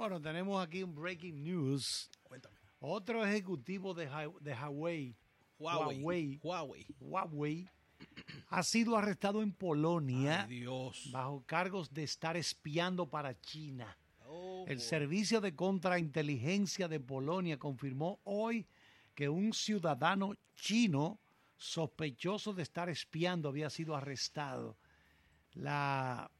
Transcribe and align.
Bueno, 0.00 0.18
tenemos 0.18 0.66
aquí 0.66 0.82
un 0.82 0.94
breaking 0.94 1.44
news. 1.44 2.08
Cuéntame. 2.22 2.56
Otro 2.80 3.22
ejecutivo 3.22 3.92
de, 3.92 4.06
Huawei, 4.08 5.14
Huawei. 5.58 6.00
Huawei. 6.00 6.40
Huawei. 6.42 6.86
Huawei, 6.98 7.68
ha 8.48 8.62
sido 8.62 8.96
arrestado 8.96 9.42
en 9.42 9.52
Polonia 9.52 10.44
Ay, 10.44 10.60
Dios. 10.60 11.10
bajo 11.12 11.44
cargos 11.44 11.92
de 11.92 12.04
estar 12.04 12.38
espiando 12.38 13.10
para 13.10 13.38
China. 13.42 13.94
Oh, 14.26 14.64
El 14.66 14.78
boy. 14.78 14.86
Servicio 14.86 15.42
de 15.42 15.54
Contrainteligencia 15.54 16.88
de 16.88 16.98
Polonia 16.98 17.58
confirmó 17.58 18.20
hoy 18.24 18.66
que 19.14 19.28
un 19.28 19.52
ciudadano 19.52 20.34
chino 20.56 21.18
sospechoso 21.58 22.54
de 22.54 22.62
estar 22.62 22.88
espiando 22.88 23.50
había 23.50 23.68
sido 23.68 23.94
arrestado. 23.94 24.78
La, 25.52 26.30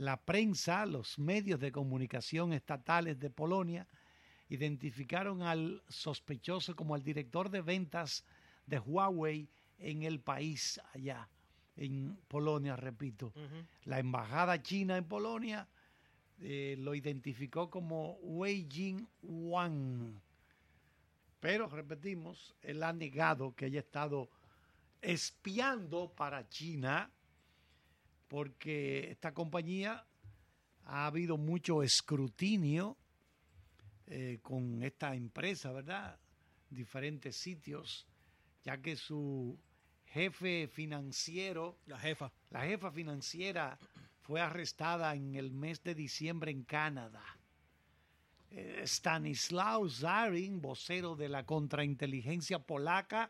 la 0.00 0.16
prensa, 0.16 0.86
los 0.86 1.18
medios 1.18 1.60
de 1.60 1.70
comunicación 1.70 2.54
estatales 2.54 3.20
de 3.20 3.28
Polonia 3.28 3.86
identificaron 4.48 5.42
al 5.42 5.82
sospechoso 5.88 6.74
como 6.74 6.96
el 6.96 7.02
director 7.02 7.50
de 7.50 7.60
ventas 7.60 8.24
de 8.66 8.78
Huawei 8.78 9.46
en 9.78 10.04
el 10.04 10.18
país 10.20 10.80
allá, 10.94 11.28
en 11.76 12.18
Polonia, 12.28 12.76
repito. 12.76 13.34
La 13.84 13.98
embajada 13.98 14.62
china 14.62 14.96
en 14.96 15.04
Polonia 15.04 15.68
eh, 16.40 16.76
lo 16.78 16.94
identificó 16.94 17.68
como 17.68 18.14
Wei 18.22 18.66
Jin 18.70 19.06
Wang. 19.20 20.14
Pero, 21.40 21.68
repetimos, 21.68 22.54
él 22.62 22.82
ha 22.84 22.94
negado 22.94 23.54
que 23.54 23.66
haya 23.66 23.80
estado 23.80 24.30
espiando 25.02 26.10
para 26.16 26.48
China 26.48 27.10
porque 28.30 29.10
esta 29.10 29.34
compañía 29.34 30.06
ha 30.84 31.06
habido 31.06 31.36
mucho 31.36 31.82
escrutinio 31.82 32.96
eh, 34.06 34.38
con 34.40 34.84
esta 34.84 35.16
empresa, 35.16 35.72
¿verdad? 35.72 36.16
Diferentes 36.70 37.34
sitios, 37.34 38.06
ya 38.62 38.78
que 38.78 38.94
su 38.94 39.58
jefe 40.06 40.68
financiero 40.68 41.76
La 41.86 41.98
jefa. 41.98 42.30
la 42.50 42.62
jefa 42.62 42.92
financiera 42.92 43.76
fue 44.20 44.40
arrestada 44.40 45.12
en 45.16 45.34
el 45.34 45.50
mes 45.50 45.82
de 45.82 45.96
diciembre 45.96 46.52
en 46.52 46.62
Canadá. 46.62 47.24
Eh, 48.52 48.82
Stanislaw 48.84 49.88
Zarin, 49.88 50.60
vocero 50.60 51.16
de 51.16 51.28
la 51.28 51.44
contrainteligencia 51.44 52.60
polaca, 52.60 53.28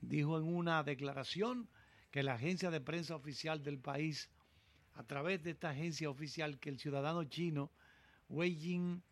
dijo 0.00 0.38
en 0.38 0.44
una 0.44 0.84
declaración 0.84 1.68
que 2.10 2.22
la 2.22 2.34
agencia 2.34 2.70
de 2.70 2.80
prensa 2.80 3.14
oficial 3.14 3.62
del 3.62 3.78
país, 3.78 4.30
a 4.94 5.04
través 5.04 5.42
de 5.42 5.50
esta 5.50 5.70
agencia 5.70 6.10
oficial, 6.10 6.58
que 6.58 6.70
el 6.70 6.78
ciudadano 6.78 7.24
chino 7.24 7.70
Wei 8.28 8.56
Jin 8.56 9.02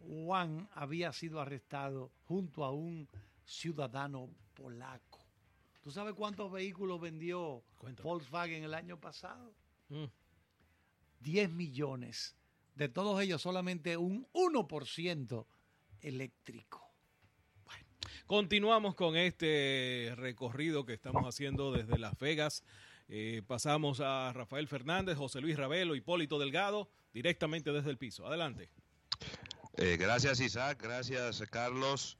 Wang 0.00 0.68
había 0.72 1.12
sido 1.12 1.40
arrestado 1.40 2.10
junto 2.26 2.64
a 2.64 2.70
un 2.70 3.08
ciudadano 3.44 4.30
polaco. 4.54 5.24
¿Tú 5.82 5.90
sabes 5.90 6.14
cuántos 6.14 6.50
vehículos 6.50 7.00
vendió 7.00 7.62
Cuéntame. 7.78 8.08
Volkswagen 8.08 8.64
el 8.64 8.74
año 8.74 8.98
pasado? 8.98 9.54
Mm. 9.88 10.04
10 11.20 11.50
millones. 11.50 12.34
De 12.74 12.88
todos 12.88 13.20
ellos, 13.20 13.42
solamente 13.42 13.96
un 13.96 14.26
1% 14.32 15.46
eléctrico. 16.00 16.83
Continuamos 18.26 18.94
con 18.94 19.16
este 19.16 20.12
recorrido 20.16 20.84
que 20.84 20.92
estamos 20.92 21.24
haciendo 21.26 21.72
desde 21.72 21.98
Las 21.98 22.18
Vegas. 22.18 22.64
Eh, 23.08 23.42
pasamos 23.46 24.00
a 24.00 24.32
Rafael 24.32 24.66
Fernández, 24.66 25.16
José 25.16 25.40
Luis 25.40 25.56
Ravelo, 25.56 25.94
Hipólito 25.94 26.38
Delgado, 26.38 26.88
directamente 27.12 27.72
desde 27.72 27.90
el 27.90 27.98
piso. 27.98 28.26
Adelante. 28.26 28.70
Eh, 29.76 29.96
gracias 29.98 30.40
Isaac, 30.40 30.80
gracias 30.82 31.42
Carlos. 31.50 32.16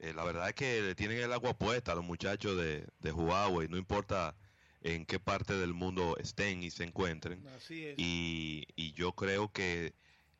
Eh, 0.00 0.12
la 0.12 0.24
verdad 0.24 0.48
es 0.48 0.54
que 0.54 0.82
le 0.82 0.94
tienen 0.94 1.18
el 1.18 1.32
agua 1.32 1.56
puesta 1.56 1.92
a 1.92 1.94
los 1.94 2.04
muchachos 2.04 2.56
de, 2.56 2.86
de 2.98 3.12
Huawei, 3.12 3.68
no 3.68 3.76
importa 3.76 4.36
en 4.82 5.06
qué 5.06 5.18
parte 5.18 5.54
del 5.54 5.72
mundo 5.72 6.16
estén 6.18 6.62
y 6.62 6.70
se 6.70 6.84
encuentren. 6.84 7.46
Así 7.48 7.86
es. 7.86 7.94
Y, 7.98 8.66
y 8.76 8.92
yo 8.92 9.12
creo 9.12 9.52
que 9.52 9.94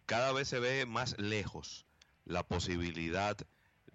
cada 0.07 0.33
vez 0.33 0.49
se 0.49 0.59
ve 0.59 0.87
más 0.87 1.17
lejos 1.19 1.87
la 2.25 2.47
posibilidad 2.47 3.37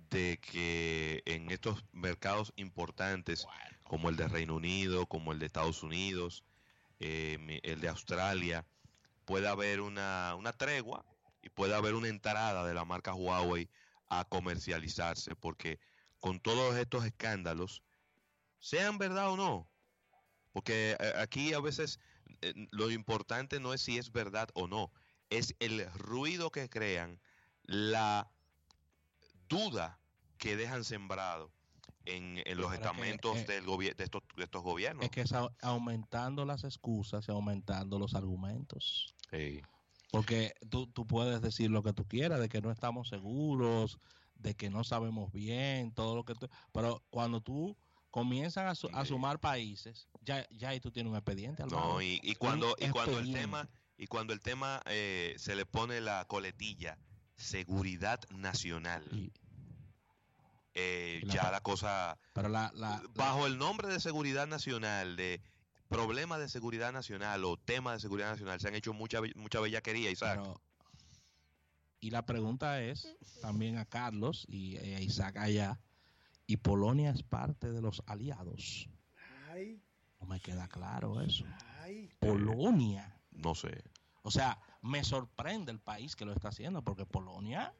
de 0.09 0.39
que 0.39 1.21
en 1.25 1.51
estos 1.51 1.83
mercados 1.91 2.53
importantes 2.55 3.45
como 3.83 4.09
el 4.09 4.15
de 4.15 4.27
Reino 4.27 4.55
Unido, 4.55 5.05
como 5.07 5.31
el 5.31 5.39
de 5.39 5.45
Estados 5.45 5.83
Unidos, 5.83 6.43
eh, 6.99 7.59
el 7.63 7.81
de 7.81 7.89
Australia, 7.89 8.65
pueda 9.25 9.51
haber 9.51 9.81
una, 9.81 10.35
una 10.37 10.53
tregua 10.53 11.05
y 11.41 11.49
pueda 11.49 11.77
haber 11.77 11.95
una 11.95 12.07
entrada 12.07 12.65
de 12.65 12.73
la 12.73 12.85
marca 12.85 13.13
Huawei 13.13 13.69
a 14.09 14.25
comercializarse, 14.25 15.35
porque 15.35 15.79
con 16.19 16.39
todos 16.39 16.75
estos 16.75 17.05
escándalos, 17.05 17.83
sean 18.59 18.97
verdad 18.97 19.31
o 19.31 19.37
no, 19.37 19.69
porque 20.51 20.97
eh, 20.99 21.13
aquí 21.17 21.53
a 21.53 21.59
veces 21.59 21.99
eh, 22.41 22.53
lo 22.71 22.91
importante 22.91 23.59
no 23.59 23.73
es 23.73 23.81
si 23.81 23.97
es 23.97 24.11
verdad 24.11 24.49
o 24.53 24.67
no, 24.67 24.91
es 25.29 25.55
el 25.59 25.89
ruido 25.93 26.51
que 26.51 26.69
crean, 26.69 27.21
la 27.63 28.31
duda 29.49 29.99
que 30.37 30.55
dejan 30.55 30.83
sembrado 30.83 31.51
en, 32.05 32.37
en 32.45 32.57
los 32.57 32.67
Pero 32.67 32.69
que, 32.69 32.75
estamentos 32.75 33.37
eh, 33.37 33.45
del 33.45 33.65
de, 33.65 34.03
estos, 34.03 34.21
de 34.35 34.43
estos 34.43 34.63
gobiernos. 34.63 35.03
Es 35.03 35.11
que 35.11 35.21
es 35.21 35.33
au- 35.33 35.53
aumentando 35.61 36.45
las 36.45 36.63
excusas 36.63 37.27
y 37.27 37.31
aumentando 37.31 37.99
los 37.99 38.15
argumentos. 38.15 39.13
Sí. 39.31 39.61
Porque 40.11 40.53
tú, 40.69 40.87
tú 40.87 41.05
puedes 41.05 41.41
decir 41.41 41.69
lo 41.69 41.83
que 41.83 41.93
tú 41.93 42.05
quieras, 42.07 42.39
de 42.39 42.49
que 42.49 42.61
no 42.61 42.71
estamos 42.71 43.09
seguros, 43.09 43.99
de 44.35 44.55
que 44.55 44.69
no 44.69 44.83
sabemos 44.83 45.31
bien, 45.31 45.91
todo 45.93 46.15
lo 46.15 46.23
que 46.23 46.33
tú... 46.35 46.47
Pero 46.71 47.03
cuando 47.09 47.41
tú 47.41 47.75
comienzan 48.09 48.67
a, 48.67 48.73
su- 48.75 48.89
a 48.93 49.03
Sí. 49.03 49.09
sumar 49.09 49.39
países, 49.39 50.07
ya, 50.21 50.47
ya 50.49 50.69
ahí 50.69 50.79
tú 50.79 50.89
tienes 50.91 51.11
un 51.11 51.17
expediente. 51.17 51.61
al 51.61 51.69
No, 51.69 52.01
y, 52.01 52.19
y 52.23 52.35
cuando, 52.35 52.75
y 52.79 52.89
cuando 52.89 53.19
el 53.19 53.31
tema, 53.31 53.69
y 53.97 54.07
cuando 54.07 54.33
el 54.33 54.39
tema 54.39 54.81
eh, 54.85 55.35
se 55.37 55.55
le 55.55 55.65
pone 55.67 56.01
la 56.01 56.25
coletilla, 56.25 56.97
seguridad 57.39 58.19
nacional, 58.29 59.03
Y- 59.11 59.31
eh, 60.75 61.21
la 61.23 61.33
ya 61.33 61.51
la 61.51 61.61
cosa, 61.61 62.17
pero 62.33 62.49
la, 62.49 62.71
la- 62.75 63.01
bajo 63.15 63.47
el 63.47 63.57
nombre 63.57 63.87
de 63.87 63.99
seguridad 63.99 64.47
nacional, 64.47 65.15
de 65.15 65.41
problema 65.87 66.37
de 66.37 66.47
seguridad 66.49 66.91
nacional 66.93 67.43
o 67.45 67.57
tema 67.57 67.93
de 67.93 67.99
seguridad 67.99 68.29
nacional, 68.31 68.59
se 68.59 68.67
han 68.67 68.75
hecho 68.75 68.93
mucha, 68.93 69.19
mucha 69.35 69.59
bellaquería, 69.59 70.11
Isaac. 70.11 70.37
pero- 70.37 70.61
y 72.01 72.11
la 72.11 72.25
pregunta 72.25 72.81
es 72.81 73.17
también 73.41 73.77
a 73.77 73.85
Carlos 73.85 74.45
y 74.47 74.77
a 74.77 75.01
Isaac 75.01 75.37
allá, 75.37 75.79
¿y 76.47 76.57
Polonia 76.57 77.09
es 77.11 77.23
parte 77.23 77.71
de 77.71 77.81
los 77.81 78.01
aliados? 78.05 78.87
Ay, 79.49 79.81
No 80.21 80.27
me 80.27 80.39
queda 80.39 80.67
claro 80.67 81.21
eso. 81.21 81.45
ay. 81.81 82.09
Polonia. 82.19 83.15
no 83.31 83.55
sé. 83.55 83.83
O 84.21 84.31
sea, 84.31 84.59
me 84.81 85.03
sorprende 85.03 85.71
el 85.71 85.79
país 85.79 86.15
que 86.15 86.25
lo 86.25 86.33
está 86.33 86.49
haciendo, 86.49 86.81
porque 86.83 87.05
Polonia, 87.05 87.73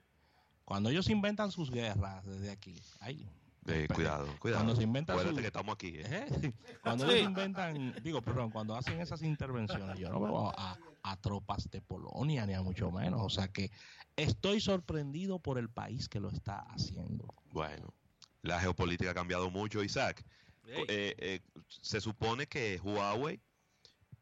cuando 0.66 0.90
ellos 0.90 1.10
inventan 1.10 1.52
sus 1.52 1.70
guerras 1.72 2.26
desde 2.26 2.52
aquí, 2.52 2.82
ay, 3.00 3.24
Eh, 3.68 3.82
espera, 3.82 3.96
cuidado, 3.96 4.26
cuidado. 4.40 4.60
Cuando 4.64 4.76
se 4.76 4.84
inventan 4.84 5.14
Acuérdate 5.16 5.36
su- 5.36 5.42
que 5.42 5.48
estamos 5.48 5.74
aquí. 5.76 5.88
¿eh? 5.98 6.04
¿eh? 6.06 6.54
cuando 6.82 7.06
Sí. 7.06 7.12
ellos 7.14 7.28
inventan, 7.28 7.94
digo, 8.04 8.22
perdón, 8.22 8.50
cuando 8.52 8.76
hacen 8.76 9.00
esas 9.02 9.22
intervenciones, 9.22 10.00
yo 10.00 10.10
no 10.10 10.20
veo 10.22 10.50
a, 10.58 10.78
a 11.04 11.18
tropas 11.18 11.70
de 11.70 11.82
Polonia, 11.82 12.46
ni 12.46 12.54
a 12.54 12.62
mucho 12.62 12.90
menos. 12.90 13.22
O 13.22 13.30
sea 13.30 13.50
que 13.50 13.70
estoy 14.16 14.60
sorprendido 14.62 15.40
por 15.40 15.58
el 15.60 15.70
país 15.70 16.08
que 16.10 16.20
lo 16.20 16.30
está 16.30 16.60
haciendo. 16.72 17.28
Bueno, 17.52 17.94
la 18.42 18.60
geopolítica 18.60 19.12
ha 19.12 19.14
cambiado 19.14 19.50
mucho, 19.52 19.84
Isaac. 19.84 20.24
Eh, 20.66 21.16
eh, 21.18 21.42
se 21.68 22.00
supone 22.00 22.48
que 22.48 22.80
Huawei 22.82 23.42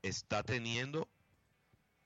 está 0.02 0.44
teniendo 0.44 1.08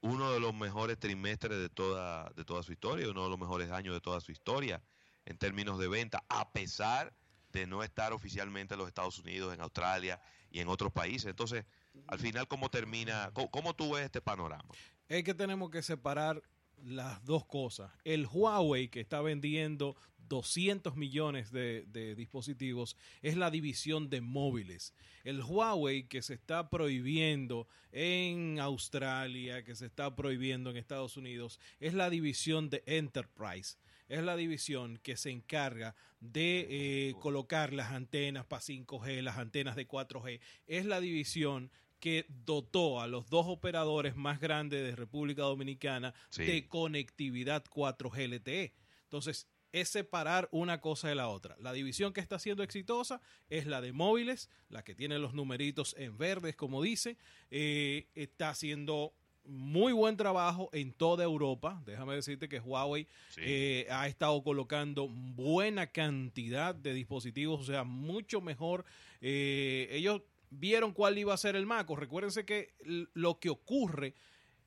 uno 0.01 0.31
de 0.31 0.39
los 0.39 0.53
mejores 0.53 0.99
trimestres 0.99 1.59
de 1.59 1.69
toda, 1.69 2.29
de 2.35 2.43
toda 2.43 2.63
su 2.63 2.71
historia, 2.71 3.09
uno 3.09 3.23
de 3.23 3.29
los 3.29 3.39
mejores 3.39 3.71
años 3.71 3.93
de 3.93 4.01
toda 4.01 4.19
su 4.19 4.31
historia 4.31 4.81
en 5.25 5.37
términos 5.37 5.79
de 5.79 5.87
venta, 5.87 6.23
a 6.29 6.51
pesar 6.51 7.13
de 7.51 7.67
no 7.67 7.83
estar 7.83 8.13
oficialmente 8.13 8.73
en 8.73 8.79
los 8.79 8.87
Estados 8.87 9.19
Unidos, 9.19 9.53
en 9.53 9.61
Australia 9.61 10.19
y 10.49 10.59
en 10.59 10.67
otros 10.67 10.91
países. 10.91 11.25
Entonces, 11.25 11.65
al 12.07 12.19
final, 12.19 12.47
¿cómo 12.47 12.69
termina? 12.69 13.29
¿Cómo, 13.33 13.51
cómo 13.51 13.75
tú 13.75 13.93
ves 13.93 14.05
este 14.05 14.21
panorama? 14.21 14.69
Es 15.07 15.23
que 15.23 15.33
tenemos 15.33 15.69
que 15.69 15.81
separar 15.81 16.41
las 16.83 17.23
dos 17.25 17.45
cosas. 17.45 17.91
El 18.03 18.25
Huawei 18.25 18.89
que 18.89 19.01
está 19.01 19.21
vendiendo 19.21 19.95
200 20.31 20.95
millones 20.95 21.51
de, 21.51 21.83
de 21.87 22.15
dispositivos 22.15 22.95
es 23.21 23.35
la 23.35 23.51
división 23.51 24.09
de 24.09 24.21
móviles. 24.21 24.93
El 25.25 25.41
Huawei 25.43 26.03
que 26.07 26.21
se 26.21 26.33
está 26.35 26.69
prohibiendo 26.69 27.67
en 27.91 28.57
Australia, 28.61 29.63
que 29.63 29.75
se 29.75 29.85
está 29.87 30.15
prohibiendo 30.15 30.69
en 30.69 30.77
Estados 30.77 31.17
Unidos, 31.17 31.59
es 31.81 31.93
la 31.93 32.09
división 32.09 32.69
de 32.69 32.81
Enterprise. 32.85 33.75
Es 34.07 34.23
la 34.23 34.37
división 34.37 34.99
que 35.03 35.17
se 35.17 35.31
encarga 35.31 35.95
de 36.21 36.67
eh, 36.69 37.13
colocar 37.19 37.73
las 37.73 37.91
antenas 37.91 38.45
para 38.45 38.61
5G, 38.61 39.21
las 39.21 39.37
antenas 39.37 39.75
de 39.75 39.85
4G. 39.87 40.39
Es 40.67 40.85
la 40.85 41.01
división 41.01 41.71
que 41.99 42.25
dotó 42.45 43.01
a 43.01 43.07
los 43.07 43.29
dos 43.29 43.45
operadores 43.47 44.15
más 44.15 44.39
grandes 44.39 44.81
de 44.81 44.95
República 44.95 45.41
Dominicana 45.43 46.13
Sí. 46.29 46.43
de 46.45 46.67
conectividad 46.69 47.63
4G 47.65 48.27
LTE. 48.29 48.73
Entonces, 49.03 49.47
es 49.73 49.89
separar 49.89 50.47
una 50.51 50.81
cosa 50.81 51.07
de 51.09 51.15
la 51.15 51.27
otra. 51.29 51.55
La 51.59 51.73
división 51.73 52.13
que 52.13 52.21
está 52.21 52.39
siendo 52.39 52.63
exitosa 52.63 53.21
es 53.49 53.65
la 53.67 53.81
de 53.81 53.91
móviles, 53.93 54.49
la 54.69 54.83
que 54.83 54.95
tiene 54.95 55.17
los 55.19 55.33
numeritos 55.33 55.95
en 55.97 56.17
verdes, 56.17 56.55
como 56.55 56.81
dice. 56.81 57.17
Eh, 57.49 58.07
está 58.15 58.49
haciendo 58.49 59.13
muy 59.45 59.91
buen 59.91 60.17
trabajo 60.17 60.69
en 60.71 60.93
toda 60.93 61.23
Europa. 61.23 61.81
Déjame 61.85 62.13
decirte 62.15 62.47
que 62.47 62.59
Huawei 62.59 63.07
Sí. 63.29 63.41
eh, 63.43 63.87
ha 63.89 64.07
estado 64.07 64.43
colocando 64.43 65.07
buena 65.07 65.87
cantidad 65.87 66.75
de 66.75 66.93
dispositivos, 66.93 67.59
o 67.61 67.63
sea, 67.63 67.83
mucho 67.83 68.39
mejor. 68.39 68.85
Eh, 69.19 69.87
ellos 69.91 70.21
vieron 70.51 70.91
cuál 70.93 71.17
iba 71.17 71.33
a 71.33 71.37
ser 71.37 71.55
el 71.55 71.65
maco. 71.65 71.95
Recuérdense 71.95 72.45
que 72.45 72.73
lo 73.13 73.39
que 73.39 73.49
ocurre 73.49 74.13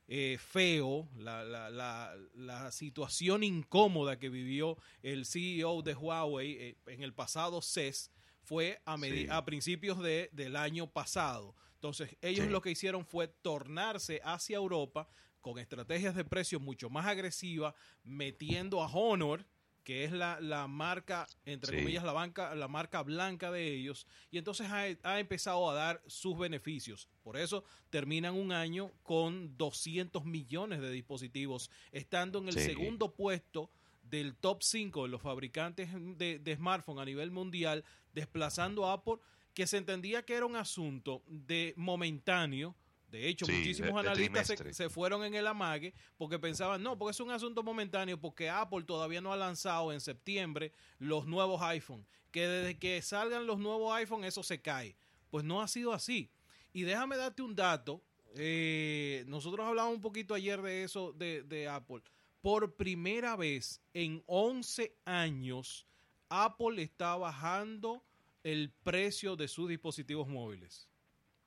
eh, 0.06 0.36
feo, 0.38 1.08
la, 1.16 1.44
la- 1.44 1.70
la- 1.70 2.14
la 2.34 2.70
situación 2.72 3.42
incómoda 3.42 4.18
que 4.18 4.28
vivió 4.28 4.76
el 5.02 5.24
CEO 5.24 5.82
de 5.82 5.94
Huawei 5.94 6.52
eh, 6.60 6.76
en 6.86 7.02
el 7.02 7.14
pasado 7.14 7.62
CES 7.62 8.10
fue 8.42 8.80
a, 8.84 8.98
Sí. 8.98 9.26
a 9.30 9.44
principios 9.44 9.98
de, 10.02 10.28
del 10.32 10.56
año 10.56 10.86
pasado. 10.90 11.54
Entonces, 11.76 12.16
ellos 12.20 12.46
Sí. 12.46 12.52
lo 12.52 12.60
que 12.60 12.70
hicieron 12.70 13.06
fue 13.06 13.28
tornarse 13.28 14.20
hacia 14.24 14.56
Europa 14.56 15.08
con 15.40 15.58
estrategias 15.58 16.14
de 16.14 16.24
precios 16.24 16.60
mucho 16.60 16.88
más 16.90 17.06
agresivas, 17.06 17.74
metiendo 18.02 18.82
a 18.82 18.86
Honor, 18.90 19.46
que 19.84 20.04
es 20.04 20.12
la, 20.12 20.40
la 20.40 20.66
marca, 20.66 21.26
entre 21.44 21.70
Sí. 21.70 21.76
comillas, 21.76 22.02
la, 22.04 22.12
banca, 22.12 22.54
la 22.54 22.68
marca 22.68 23.02
blanca 23.02 23.50
de 23.50 23.72
ellos, 23.72 24.06
y 24.30 24.38
entonces 24.38 24.66
ha, 24.70 24.84
ha 25.02 25.20
empezado 25.20 25.70
a 25.70 25.74
dar 25.74 26.02
sus 26.06 26.36
beneficios. 26.38 27.08
Por 27.22 27.36
eso 27.36 27.64
terminan 27.90 28.34
un 28.34 28.50
año 28.50 28.90
con 29.02 29.56
200 29.56 30.24
millones 30.24 30.80
de 30.80 30.90
dispositivos, 30.90 31.70
estando 31.92 32.38
en 32.38 32.48
el 32.48 32.54
Sí. 32.54 32.60
segundo 32.60 33.14
puesto 33.14 33.70
del 34.02 34.34
top 34.34 34.62
5 34.62 35.04
de 35.04 35.08
los 35.08 35.22
fabricantes 35.22 35.88
de, 36.18 36.38
de 36.38 36.56
smartphone 36.56 36.98
a 36.98 37.04
nivel 37.04 37.30
mundial, 37.30 37.84
desplazando 38.12 38.86
a 38.86 38.94
Apple, 38.94 39.16
que 39.54 39.66
se 39.66 39.76
entendía 39.76 40.24
que 40.24 40.34
era 40.34 40.46
un 40.46 40.56
asunto 40.56 41.22
de 41.26 41.74
momentáneo. 41.76 42.74
De 43.10 43.28
hecho, 43.28 43.46
Sí, 43.46 43.52
muchísimos 43.52 43.94
de- 43.94 44.02
de 44.02 44.08
analistas 44.08 44.76
se, 44.76 44.88
fueron 44.88 45.24
en 45.24 45.34
el 45.34 45.46
amague 45.46 45.94
porque 46.16 46.38
pensaban, 46.38 46.82
no, 46.82 46.98
porque 46.98 47.12
es 47.12 47.20
un 47.20 47.30
asunto 47.30 47.62
momentáneo, 47.62 48.20
porque 48.20 48.50
Apple 48.50 48.82
todavía 48.84 49.20
no 49.20 49.32
ha 49.32 49.36
lanzado 49.36 49.92
en 49.92 50.00
septiembre 50.00 50.72
los 50.98 51.26
nuevos 51.26 51.62
iPhone, 51.62 52.04
que 52.32 52.46
desde 52.48 52.76
que 52.78 53.00
salgan 53.02 53.46
los 53.46 53.58
nuevos 53.60 53.92
iPhone 53.94 54.24
eso 54.24 54.42
se 54.42 54.60
cae. 54.60 54.96
Pues 55.30 55.44
no 55.44 55.62
ha 55.62 55.68
sido 55.68 55.92
así. 55.92 56.30
Y 56.72 56.82
déjame 56.82 57.16
darte 57.16 57.42
un 57.42 57.54
dato. 57.54 58.02
eh, 58.36 59.24
nosotros 59.28 59.64
hablamos 59.64 59.94
un 59.94 60.00
poquito 60.00 60.34
ayer 60.34 60.60
de 60.60 60.82
eso 60.82 61.12
de, 61.12 61.44
de 61.44 61.68
Apple. 61.68 62.02
Por 62.40 62.74
primera 62.74 63.36
vez 63.36 63.80
en 63.94 64.24
11 64.26 64.92
años, 65.04 65.86
Apple 66.28 66.82
está 66.82 67.14
bajando 67.16 68.02
el 68.42 68.70
precio 68.82 69.36
de 69.36 69.46
sus 69.46 69.68
dispositivos 69.68 70.26
móviles. 70.26 70.88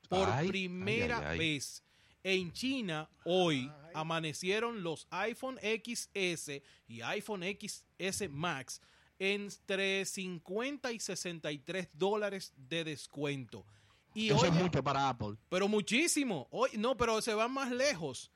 Por 0.10 0.30
Ay, 0.30 0.48
primera 0.48 1.18
ay, 1.20 1.24
ay, 1.26 1.32
ay. 1.32 1.40
vez. 1.40 1.84
En 2.24 2.52
China, 2.52 3.10
hoy 3.24 3.72
amanecieron 3.94 4.84
los 4.84 5.08
iPhone 5.12 5.58
XS 5.62 6.62
y 6.88 7.02
iPhone 7.02 7.44
XS 7.44 8.30
Max 8.30 8.82
entre 9.20 10.06
50 10.06 10.92
y 10.92 11.00
63 11.00 11.90
dólares 11.94 12.54
de 12.56 12.84
descuento. 12.84 13.66
Y 14.14 14.28
Eso 14.28 14.38
oye, 14.40 14.48
es 14.50 14.54
mucho 14.54 14.84
para 14.84 15.10
Apple. 15.10 15.36
pero 15.50 15.68
muchísimo. 15.68 16.48
Hoy, 16.52 16.72
no, 16.78 16.98
pero 16.98 17.22
se 17.22 17.34
van 17.34 17.52
más 17.52 17.72
lejos. 17.72 18.32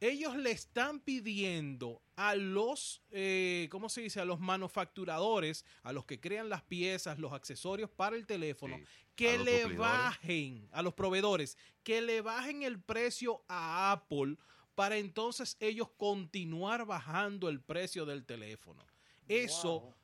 Ellos 0.00 0.34
le 0.34 0.50
están 0.50 1.00
pidiendo 1.00 2.00
a 2.16 2.34
los, 2.34 3.02
eh, 3.10 3.68
¿cómo 3.70 3.90
se 3.90 4.00
dice? 4.00 4.18
A 4.20 4.24
los 4.24 4.40
manufacturadores, 4.40 5.66
a 5.82 5.92
los 5.92 6.06
que 6.06 6.18
crean 6.18 6.48
las 6.48 6.62
piezas, 6.62 7.18
los 7.18 7.34
accesorios 7.34 7.90
para 7.90 8.16
el 8.16 8.26
teléfono, 8.26 8.76
Sí, 8.78 8.84
que 9.14 9.38
le 9.38 9.66
bajen, 9.76 10.68
a 10.72 10.80
los 10.82 10.94
proveedores, 10.94 11.58
que 11.82 12.00
le 12.00 12.22
bajen 12.22 12.62
el 12.62 12.80
precio 12.80 13.44
a 13.46 13.92
Apple 13.92 14.38
para 14.74 14.96
entonces 14.96 15.58
ellos 15.60 15.90
continuar 15.98 16.86
bajando 16.86 17.50
el 17.50 17.60
precio 17.60 18.06
del 18.06 18.24
teléfono. 18.24 18.82
Eso 19.28 19.94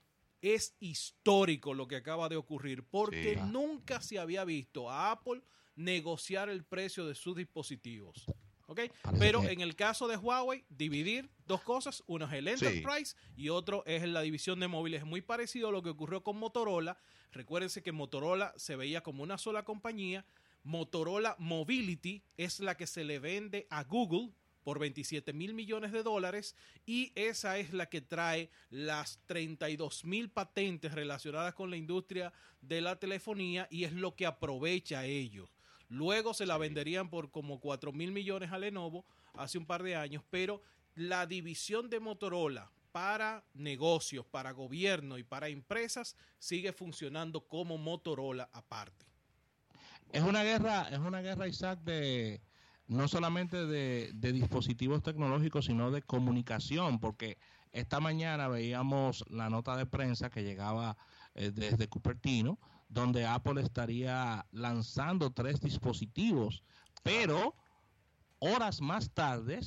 es 0.43 0.77
histórico 0.79 1.73
lo 1.73 1.89
que 1.89 1.97
acaba 1.97 2.29
de 2.29 2.37
ocurrir, 2.37 2.85
porque 2.85 3.37
Sí. 3.37 3.41
nunca 3.47 4.03
se 4.03 4.19
había 4.19 4.45
visto 4.45 4.91
a 4.91 5.11
Apple 5.13 5.41
negociar 5.75 6.51
el 6.51 6.65
precio 6.65 7.07
de 7.07 7.15
sus 7.15 7.35
dispositivos. 7.35 8.27
¿Ok? 8.69 8.81
Parece 9.03 9.21
Pero 9.21 9.43
que- 9.43 9.53
en 9.53 9.61
el 9.61 9.77
caso 9.77 10.09
de 10.09 10.17
Huawei, 10.17 10.65
dividir 10.69 11.31
dos 11.47 11.63
cosas, 11.63 12.03
uno 12.07 12.27
es 12.27 12.33
el 12.33 12.59
Sí. 12.59 12.65
Enterprise 12.67 13.15
y 13.37 13.49
otro 13.49 13.85
es 13.87 14.03
la 14.09 14.23
división 14.23 14.59
de 14.61 14.67
móviles. 14.69 15.01
Es 15.03 15.07
muy 15.07 15.21
parecido 15.21 15.69
a 15.69 15.73
lo 15.73 15.83
que 15.83 15.91
ocurrió 15.91 16.23
con 16.25 16.37
Motorola. 16.37 16.99
Recuérdense 17.33 17.83
que 17.83 17.93
Motorola 17.93 18.53
se 18.57 18.75
veía 18.77 19.03
como 19.03 19.23
una 19.23 19.39
sola 19.39 19.65
compañía. 19.65 20.25
Motorola 20.65 21.37
Mobility 21.39 22.23
es 22.37 22.59
la 22.59 22.77
que 22.77 22.89
se 22.89 23.05
le 23.05 23.21
vende 23.21 23.69
a 23.71 23.85
Google 23.85 24.31
por 24.65 24.81
27 24.81 25.33
mil 25.33 25.55
millones 25.55 25.93
de 25.93 26.03
dólares 26.03 26.57
y 26.85 27.13
esa 27.15 27.57
es 27.59 27.73
la 27.73 27.89
que 27.89 28.01
trae 28.01 28.51
las 28.71 29.21
32 29.27 30.05
mil 30.05 30.29
patentes 30.29 30.93
relacionadas 30.93 31.55
con 31.55 31.71
la 31.71 31.77
industria 31.77 32.33
de 32.63 32.81
la 32.81 32.99
telefonía 32.99 33.69
y 33.71 33.85
es 33.85 33.93
lo 33.93 34.17
que 34.17 34.27
aprovecha 34.27 35.05
ellos. 35.05 35.49
Luego 35.89 36.35
se 36.35 36.47
la 36.47 36.59
venderían 36.59 37.11
por 37.11 37.31
como 37.31 37.61
4 37.61 37.93
mil 37.93 38.13
millones 38.13 38.53
a 38.53 38.59
Lenovo 38.59 39.05
hace 39.35 39.59
un 39.59 39.67
par 39.67 39.83
de 39.83 39.97
años, 39.97 40.23
pero 40.31 40.63
la 40.95 41.27
división 41.27 41.91
de 41.91 42.01
Motorola 42.01 42.71
para 42.93 43.45
negocios, 43.55 44.25
para 44.25 44.53
gobierno 44.53 45.19
y 45.19 45.23
para 45.23 45.49
empresas 45.49 46.17
sigue 46.39 46.73
funcionando 46.73 47.47
como 47.47 47.77
Motorola 47.77 48.49
aparte. 48.53 49.05
Es 50.13 50.23
una 50.23 50.43
guerra, 50.43 50.89
es 50.91 50.99
una 50.99 51.21
guerra, 51.21 51.47
Isaac, 51.47 51.81
de 51.81 52.41
no 52.87 53.09
solamente 53.09 53.67
de, 53.67 54.13
de 54.15 54.33
dispositivos 54.33 55.03
tecnológicos, 55.03 55.67
sino 55.67 55.91
de 55.91 56.03
comunicación, 56.03 57.01
porque 57.01 57.37
esta 57.73 58.01
mañana 58.01 58.49
veíamos 58.49 59.25
la 59.29 59.51
nota 59.51 59.77
de 59.77 59.85
prensa 59.85 60.31
que 60.31 60.43
llegaba 60.43 60.97
eh, 61.35 61.51
desde 61.51 61.89
Cupertino, 61.89 62.59
donde 62.89 63.27
Apple 63.27 63.61
estaría 63.63 64.47
lanzando 64.53 65.31
tres 65.31 65.61
dispositivos, 65.61 66.63
pero 67.03 67.55
horas 68.39 68.81
más 68.81 69.11
tarde 69.11 69.61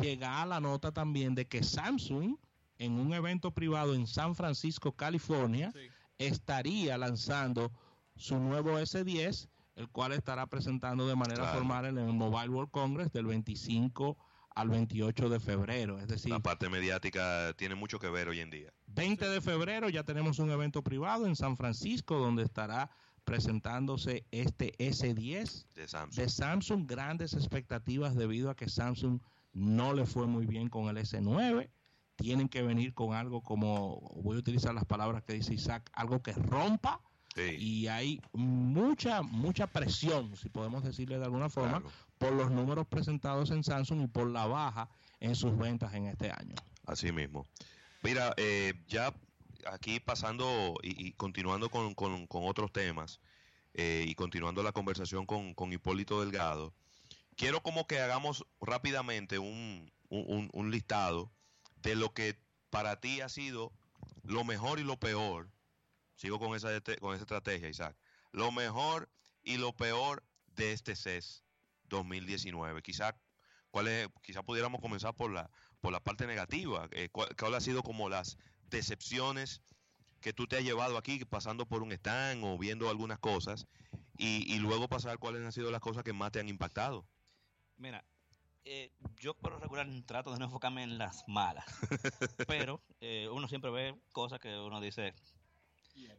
llega 0.00 0.44
la 0.46 0.60
nota 0.60 0.92
también 0.92 1.34
de 1.34 1.46
que 1.46 1.62
Samsung, 1.62 2.36
en 2.78 2.92
un 2.98 3.12
evento 3.14 3.52
privado 3.52 3.94
en 3.94 4.06
San 4.06 4.34
Francisco, 4.34 4.92
California, 4.92 5.72
estaría 6.18 6.96
lanzando 6.98 7.72
su 8.16 8.38
nuevo 8.38 8.78
S10, 8.78 9.48
el 9.76 9.88
cual 9.88 10.12
estará 10.12 10.46
presentando 10.46 11.06
de 11.06 11.16
manera 11.16 11.42
Claro. 11.42 11.58
formal 11.58 11.84
en 11.86 11.98
el 11.98 12.12
Mobile 12.12 12.48
World 12.48 12.70
Congress 12.70 13.12
del 13.12 13.26
25 13.26 14.16
al 14.16 14.16
28 14.64 15.28
de 15.28 15.40
febrero. 15.40 15.98
Es 15.98 16.08
decir, 16.08 16.30
La 16.30 16.40
parte 16.40 16.68
mediática 16.68 17.52
tiene 17.56 17.74
mucho 17.74 17.98
que 17.98 18.08
ver 18.08 18.28
hoy 18.28 18.40
en 18.40 18.50
día. 18.50 18.72
20 18.88 19.28
de 19.28 19.40
febrero 19.40 19.88
ya 19.88 20.04
tenemos 20.04 20.38
un 20.38 20.50
evento 20.50 20.82
privado 20.82 21.26
en 21.26 21.36
San 21.36 21.56
Francisco 21.56 22.18
donde 22.18 22.42
estará 22.42 22.90
presentándose 23.24 24.24
este 24.30 24.72
S10 24.78 25.66
De 25.74 25.88
Samsung. 25.88 26.24
de 26.24 26.28
Samsung. 26.28 26.86
Grandes 26.86 27.34
expectativas 27.34 28.14
debido 28.14 28.50
a 28.50 28.56
que 28.56 28.68
Samsung 28.68 29.20
no 29.52 29.92
le 29.92 30.06
fue 30.06 30.26
muy 30.26 30.46
bien 30.46 30.68
con 30.68 30.88
el 30.88 30.96
S9. 30.96 31.70
Tienen 32.16 32.48
que 32.48 32.62
venir 32.62 32.94
con 32.94 33.14
algo 33.14 33.42
como, 33.42 34.00
voy 34.22 34.36
a 34.36 34.40
utilizar 34.40 34.74
las 34.74 34.86
palabras 34.86 35.22
que 35.22 35.34
dice 35.34 35.52
Isaac, 35.52 35.90
algo 35.92 36.22
que 36.22 36.32
rompa 36.32 37.02
Sí, 37.36 37.56
y 37.58 37.86
hay 37.88 38.20
mucha 38.32 39.20
mucha 39.22 39.66
presión, 39.66 40.34
si 40.36 40.48
podemos 40.48 40.82
decirle 40.82 41.18
de 41.18 41.24
alguna 41.26 41.48
forma, 41.50 41.80
claro. 41.82 41.92
por 42.18 42.32
los 42.32 42.50
números 42.50 42.86
presentados 42.86 43.50
en 43.50 43.62
Samsung 43.62 44.00
y 44.02 44.06
por 44.08 44.28
la 44.30 44.46
baja 44.46 44.88
en 45.20 45.36
sus 45.36 45.56
ventas 45.56 45.92
en 45.94 46.06
este 46.06 46.30
año. 46.30 46.54
Así 46.86 47.12
mismo. 47.12 47.46
Mira, 48.02 48.32
eh, 48.38 48.72
ya 48.88 49.12
aquí 49.70 50.00
pasando 50.00 50.74
y, 50.82 51.08
y 51.08 51.12
continuando 51.12 51.68
con, 51.68 51.94
con- 51.94 52.26
con 52.26 52.44
otros 52.46 52.72
temas 52.72 53.20
eh, 53.74 54.04
y 54.08 54.14
continuando 54.14 54.62
la 54.62 54.72
conversación 54.72 55.26
con, 55.26 55.52
con 55.52 55.70
Hipólito 55.72 56.20
Delgado, 56.22 56.72
quiero 57.36 57.62
como 57.62 57.86
que 57.86 58.00
hagamos 58.00 58.46
rápidamente 58.62 59.38
un, 59.38 59.92
un- 60.08 60.24
un- 60.26 60.50
un 60.54 60.70
listado 60.70 61.30
de 61.82 61.96
lo 61.96 62.14
que 62.14 62.38
para 62.70 62.98
ti 63.00 63.20
ha 63.20 63.28
sido 63.28 63.72
lo 64.22 64.42
mejor 64.44 64.78
y 64.78 64.84
lo 64.84 64.98
peor. 64.98 65.50
Sigo 66.16 66.38
con 66.38 66.54
esa, 66.56 66.68
con 67.00 67.14
esa 67.14 67.22
estrategia, 67.22 67.68
Isaac. 67.68 67.96
Lo 68.32 68.50
mejor 68.50 69.08
y 69.42 69.56
lo 69.56 69.72
peor 69.74 70.24
de 70.48 70.72
este 70.72 70.96
CES 70.96 71.44
2019. 71.84 72.82
Quizá, 72.82 73.16
¿cuál 73.70 73.88
es, 73.88 74.08
quizá 74.22 74.42
pudiéramos 74.42 74.80
comenzar 74.80 75.14
por 75.14 75.30
la, 75.30 75.50
por 75.80 75.92
la 75.92 76.00
parte 76.00 76.26
negativa. 76.26 76.88
Eh, 76.90 77.08
¿cuál, 77.12 77.34
cuál 77.36 77.54
ha 77.54 77.60
sido 77.60 77.82
como 77.82 78.08
las 78.08 78.36
decepciones 78.70 79.62
que 80.20 80.32
tú 80.32 80.46
te 80.46 80.56
has 80.56 80.64
llevado 80.64 80.98
aquí 80.98 81.24
pasando 81.24 81.66
por 81.66 81.82
un 81.82 81.92
stand 81.92 82.42
o 82.44 82.58
viendo 82.58 82.90
algunas 82.90 83.18
cosas? 83.18 83.66
y, 84.18 84.52
y 84.52 84.58
luego 84.58 84.88
pasar 84.88 85.18
cuáles 85.18 85.44
han 85.44 85.52
sido 85.52 85.70
las 85.70 85.80
cosas 85.80 86.02
que 86.02 86.12
más 86.12 86.32
te 86.32 86.40
han 86.40 86.48
impactado. 86.48 87.06
Mira, 87.76 88.04
eh, 88.64 88.90
yo 89.16 89.34
por 89.34 89.52
lo 89.52 89.58
regular 89.58 89.86
trato 90.06 90.32
de 90.32 90.38
no 90.38 90.46
enfocarme 90.46 90.82
en 90.82 90.98
las 90.98 91.24
malas, 91.28 91.64
pero 92.46 92.80
eh, 93.00 93.28
uno 93.30 93.48
siempre 93.48 93.70
ve 93.70 93.94
cosas 94.12 94.40
que 94.40 94.56
uno 94.58 94.80
dice. 94.80 95.14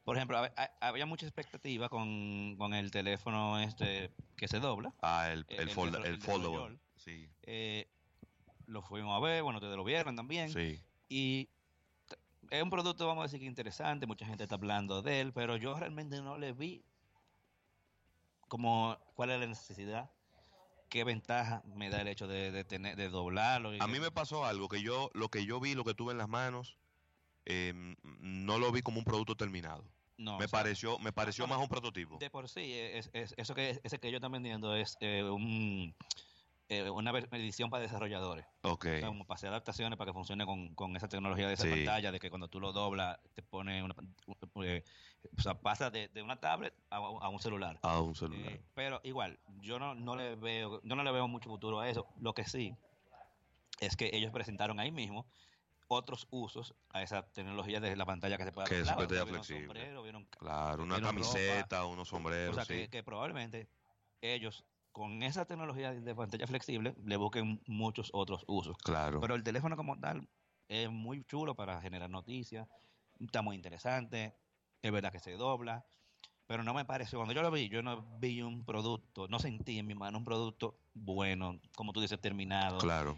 Por 0.04 0.16
ejemplo, 0.16 0.38
hab- 0.38 0.54
ha- 0.56 0.72
había 0.88 1.06
mucha 1.06 1.26
expectativa 1.26 1.90
con, 1.90 2.56
con 2.58 2.74
el 2.74 2.92
teléfono 2.92 3.60
este 3.60 4.12
que 4.38 4.48
se 4.48 4.60
dobla. 4.60 4.94
Ah, 5.02 5.30
el, 5.32 5.46
El- 5.50 5.60
el, 5.62 5.70
foldable. 5.70 6.80
Sí, 6.96 7.30
Eh, 7.44 7.88
lo 8.68 8.82
fuimos 8.82 9.16
a 9.16 9.20
ver, 9.20 9.44
bueno, 9.44 9.60
ustedes 9.60 9.76
lo 9.76 9.84
vieron 9.84 10.16
también. 10.16 10.50
sí. 10.52 10.82
Y 11.10 11.50
es 12.50 12.62
un 12.64 12.70
producto, 12.70 13.08
vamos 13.08 13.22
a 13.24 13.26
decir 13.28 13.40
que 13.40 13.46
interesante, 13.46 14.06
mucha 14.08 14.26
gente 14.26 14.44
está 14.44 14.56
hablando 14.56 15.02
de 15.02 15.22
él, 15.22 15.34
pero 15.34 15.58
yo 15.58 15.78
realmente 15.78 16.22
no 16.22 16.38
le 16.38 16.54
vi 16.54 16.84
como 18.48 18.98
cuál 19.16 19.32
es 19.32 19.40
la 19.40 19.46
necesidad, 19.48 20.10
qué 20.90 21.04
ventaja 21.04 21.62
me 21.66 21.90
da 21.90 22.02
el 22.02 22.08
hecho 22.08 22.28
de, 22.28 22.52
de 22.52 22.64
tener, 22.64 22.96
de 22.96 23.10
doblarlo. 23.10 23.74
y 23.76 23.80
A 23.82 23.88
mí 23.88 24.00
me 24.00 24.12
pasó 24.12 24.46
algo 24.46 24.70
que 24.70 24.82
yo, 24.82 25.10
lo 25.14 25.30
que 25.30 25.46
yo 25.46 25.60
vi, 25.60 25.76
lo 25.76 25.84
que 25.84 25.94
tuve 25.94 26.12
en 26.14 26.18
las 26.18 26.30
manos, 26.30 26.78
em, 27.50 27.96
no 28.04 28.60
lo 28.60 28.72
vi 28.72 28.82
como 28.82 29.00
un 29.00 29.06
producto 29.06 29.36
terminado. 29.36 29.84
no, 30.18 30.38
me 30.38 30.46
o 30.46 30.48
sea, 30.48 30.60
pareció, 30.60 31.00
me 31.00 31.12
pareció 31.14 31.46
no, 31.48 31.54
más 31.54 31.64
un 31.64 31.70
prototipo. 31.70 32.18
De 32.18 32.30
por 32.30 32.50
sí, 32.50 32.74
es, 32.74 33.10
es- 33.14 33.34
eso 33.38 33.56
que 33.56 33.80
ese 33.84 34.00
que 34.00 34.08
ellos 34.10 34.18
están 34.18 34.32
vendiendo 34.34 34.76
es 34.76 34.98
eh, 35.00 35.24
un, 35.24 35.96
eh, 36.70 36.90
una 36.90 37.12
edición 37.12 37.70
para 37.70 37.84
desarrolladores. 37.84 38.46
Ok. 38.64 38.86
O 38.86 39.00
sea, 39.00 39.08
como 39.08 39.26
para 39.26 39.36
hacer 39.38 39.50
adaptaciones 39.50 39.98
para 39.98 40.10
que 40.10 40.14
funcione 40.14 40.46
con, 40.46 40.74
con 40.76 40.96
esa 40.98 41.08
tecnología 41.08 41.48
de 41.48 41.54
esa 41.54 41.64
Sí. 41.64 41.70
pantalla, 41.70 42.12
de 42.12 42.20
que 42.20 42.30
cuando 42.30 42.48
tú 42.50 42.60
lo 42.60 42.74
doblas, 42.74 43.18
te 43.34 43.44
pone 43.44 43.82
una. 43.84 43.96
eh, 44.64 44.84
o 45.38 45.42
sea, 45.42 45.54
pasa 45.62 45.90
de, 45.90 46.10
de 46.10 46.22
una 46.22 46.40
tablet 46.40 46.74
a, 46.90 46.98
a 46.98 47.30
un 47.30 47.40
celular. 47.40 47.80
A 47.84 48.02
un 48.02 48.14
celular. 48.16 48.60
Pero 48.74 49.00
igual, 49.04 49.40
yo 49.62 49.80
no, 49.80 49.96
no 49.96 50.16
le 50.16 50.36
veo, 50.36 50.82
yo 50.84 50.96
no 50.96 51.04
le 51.04 51.12
veo 51.12 51.28
mucho 51.30 51.50
futuro 51.50 51.80
a 51.80 51.90
eso. 51.90 52.08
Lo 52.20 52.34
que 52.34 52.44
sí 52.44 52.76
es 53.80 53.96
que 53.96 54.10
ellos 54.12 54.32
presentaron 54.32 54.80
ahí 54.80 54.92
mismo 54.92 55.28
otros 55.88 56.28
usos 56.32 56.76
a 56.90 57.02
esa 57.02 57.24
tecnología 57.32 57.80
de 57.80 57.96
la 57.96 58.06
pantalla 58.06 58.38
que 58.38 58.44
se 58.44 58.52
puede 58.52 58.68
Que 58.68 58.76
es 58.80 58.82
doblar. 58.82 58.98
pantalla 58.98 59.26
flexible. 59.26 59.66
sombrero, 59.66 60.04
vieron 60.04 60.26
claro, 60.26 60.84
una 60.84 61.02
camiseta, 61.02 61.86
unos 61.86 62.08
o 62.12 62.16
sombreros, 62.18 62.56
sea, 62.56 62.66
sí. 62.66 62.74
que, 62.74 62.90
que 62.90 63.04
probablemente 63.04 63.70
ellos 64.22 64.66
con 64.92 65.22
esa 65.24 65.46
tecnología 65.46 65.94
de 65.94 66.16
pantalla 66.16 66.48
flexible 66.48 66.96
le 67.04 67.18
busquen 67.18 67.62
muchos 67.68 68.10
otros 68.14 68.44
usos. 68.48 68.76
Claro. 68.78 69.20
Pero 69.22 69.36
el 69.36 69.44
teléfono 69.44 69.76
como 69.78 70.00
tal 70.00 70.28
es 70.68 70.90
muy 70.90 71.24
chulo 71.24 71.56
para 71.56 71.80
generar 71.82 72.10
noticias, 72.10 72.68
está 73.20 73.42
muy 73.42 73.56
interesante, 73.56 74.36
es 74.82 74.92
verdad 74.92 75.12
que 75.12 75.20
se 75.20 75.34
dobla, 75.34 75.86
pero 76.48 76.64
no 76.64 76.74
me 76.74 76.84
pareció, 76.86 77.20
cuando 77.20 77.34
yo 77.34 77.42
lo 77.42 77.52
vi, 77.52 77.70
yo 77.70 77.82
no 77.82 78.02
vi 78.20 78.42
un 78.42 78.66
producto, 78.66 79.28
no 79.28 79.38
sentí 79.40 79.80
en 79.80 79.86
mi 79.86 79.96
mano 79.96 80.18
un 80.18 80.26
producto 80.26 80.80
bueno, 80.94 81.60
como 81.76 81.94
tú 81.94 82.02
dices, 82.02 82.20
terminado, 82.20 82.78
Claro. 82.80 83.18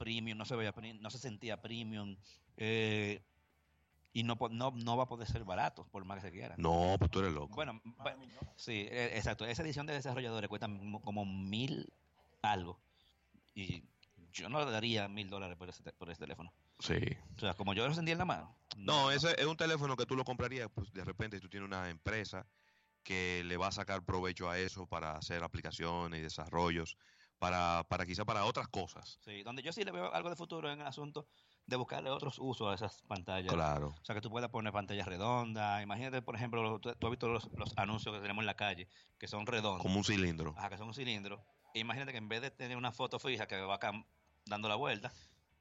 Premium, 0.00 0.38
no 0.38 0.44
se 0.46 0.56
veía, 0.56 0.74
no 1.00 1.10
se 1.10 1.18
sentía 1.18 1.60
premium, 1.60 2.16
eh, 2.56 3.22
y 4.12 4.24
no, 4.24 4.36
no, 4.50 4.72
no 4.72 4.96
va 4.96 5.04
a 5.04 5.08
poder 5.08 5.28
ser 5.28 5.44
barato, 5.44 5.86
por 5.92 6.04
más 6.04 6.16
que 6.20 6.28
se 6.28 6.32
quiera. 6.32 6.56
No, 6.58 6.96
pues 6.98 7.10
tú 7.10 7.20
eres 7.20 7.32
loco. 7.32 7.54
Bueno, 7.54 7.80
sí, 8.56 8.72
e- 8.90 9.16
exacto. 9.16 9.44
Esa 9.44 9.62
edición 9.62 9.86
de 9.86 9.92
desarrolladores 9.92 10.48
cuesta 10.48 10.66
mo- 10.66 11.00
como 11.00 11.24
mil 11.24 11.92
algo. 12.42 12.80
Y 13.54 13.84
yo 14.32 14.48
no 14.48 14.64
le 14.64 14.70
daría 14.70 15.06
mil 15.08 15.28
dólares 15.28 15.56
por 15.56 15.68
ese, 15.68 15.82
por 15.92 16.10
ese 16.10 16.20
teléfono. 16.20 16.52
sí. 16.80 16.98
O 17.36 17.40
sea, 17.40 17.54
como 17.54 17.74
yo 17.74 17.86
lo 17.86 17.94
sentí 17.94 18.10
en 18.10 18.18
la 18.18 18.24
mano. 18.24 18.56
No, 18.76 19.10
ese 19.10 19.34
es 19.38 19.46
un 19.46 19.56
teléfono 19.56 19.96
que 19.96 20.06
tú 20.06 20.16
lo 20.16 20.24
comprarías, 20.24 20.68
pues 20.74 20.92
de 20.92 21.04
repente 21.04 21.36
si 21.36 21.42
tú 21.42 21.48
tienes 21.48 21.66
una 21.68 21.88
empresa 21.90 22.46
que 23.02 23.42
le 23.44 23.56
va 23.56 23.68
a 23.68 23.72
sacar 23.72 24.04
provecho 24.04 24.48
a 24.50 24.58
eso 24.58 24.86
para 24.86 25.16
hacer 25.16 25.42
aplicaciones 25.42 26.18
y 26.20 26.22
desarrollos, 26.22 26.96
para, 27.40 27.84
para 27.88 28.04
quizá 28.04 28.24
para 28.24 28.44
otras 28.44 28.68
cosas. 28.68 29.18
Sí, 29.24 29.42
donde 29.42 29.62
yo 29.62 29.72
sí 29.72 29.82
le 29.82 29.90
veo 29.90 30.12
algo 30.12 30.28
de 30.28 30.36
futuro 30.36 30.70
en 30.70 30.80
el 30.80 30.86
asunto 30.86 31.26
de 31.66 31.76
buscarle 31.76 32.10
otros 32.10 32.38
usos 32.38 32.70
a 32.70 32.74
esas 32.74 33.02
pantallas. 33.08 33.52
Claro. 33.52 33.94
O 34.00 34.04
sea, 34.04 34.14
que 34.14 34.20
tú 34.20 34.28
puedas 34.30 34.50
poner 34.50 34.72
pantallas 34.72 35.08
redondas. 35.08 35.82
Imagínate, 35.82 36.20
por 36.20 36.36
ejemplo, 36.36 36.78
tú, 36.78 36.94
tú 36.94 37.06
has 37.06 37.10
visto 37.10 37.28
los, 37.28 37.50
los 37.54 37.72
anuncios 37.78 38.14
que 38.14 38.20
tenemos 38.20 38.42
en 38.42 38.46
la 38.46 38.56
calle, 38.56 38.88
que 39.18 39.26
son 39.26 39.46
redondos. 39.46 39.80
Como 39.80 39.96
un 39.96 40.04
cilindro. 40.04 40.54
Ajá, 40.58 40.68
que 40.68 40.76
son 40.76 40.88
un 40.88 40.94
cilindro. 40.94 41.42
Imagínate 41.72 42.12
que 42.12 42.18
en 42.18 42.28
vez 42.28 42.42
de 42.42 42.50
tener 42.50 42.76
una 42.76 42.92
foto 42.92 43.18
fija 43.18 43.46
que 43.46 43.58
va 43.58 43.76
acá 43.76 43.92
dando 44.44 44.68
la 44.68 44.74
vuelta, 44.74 45.10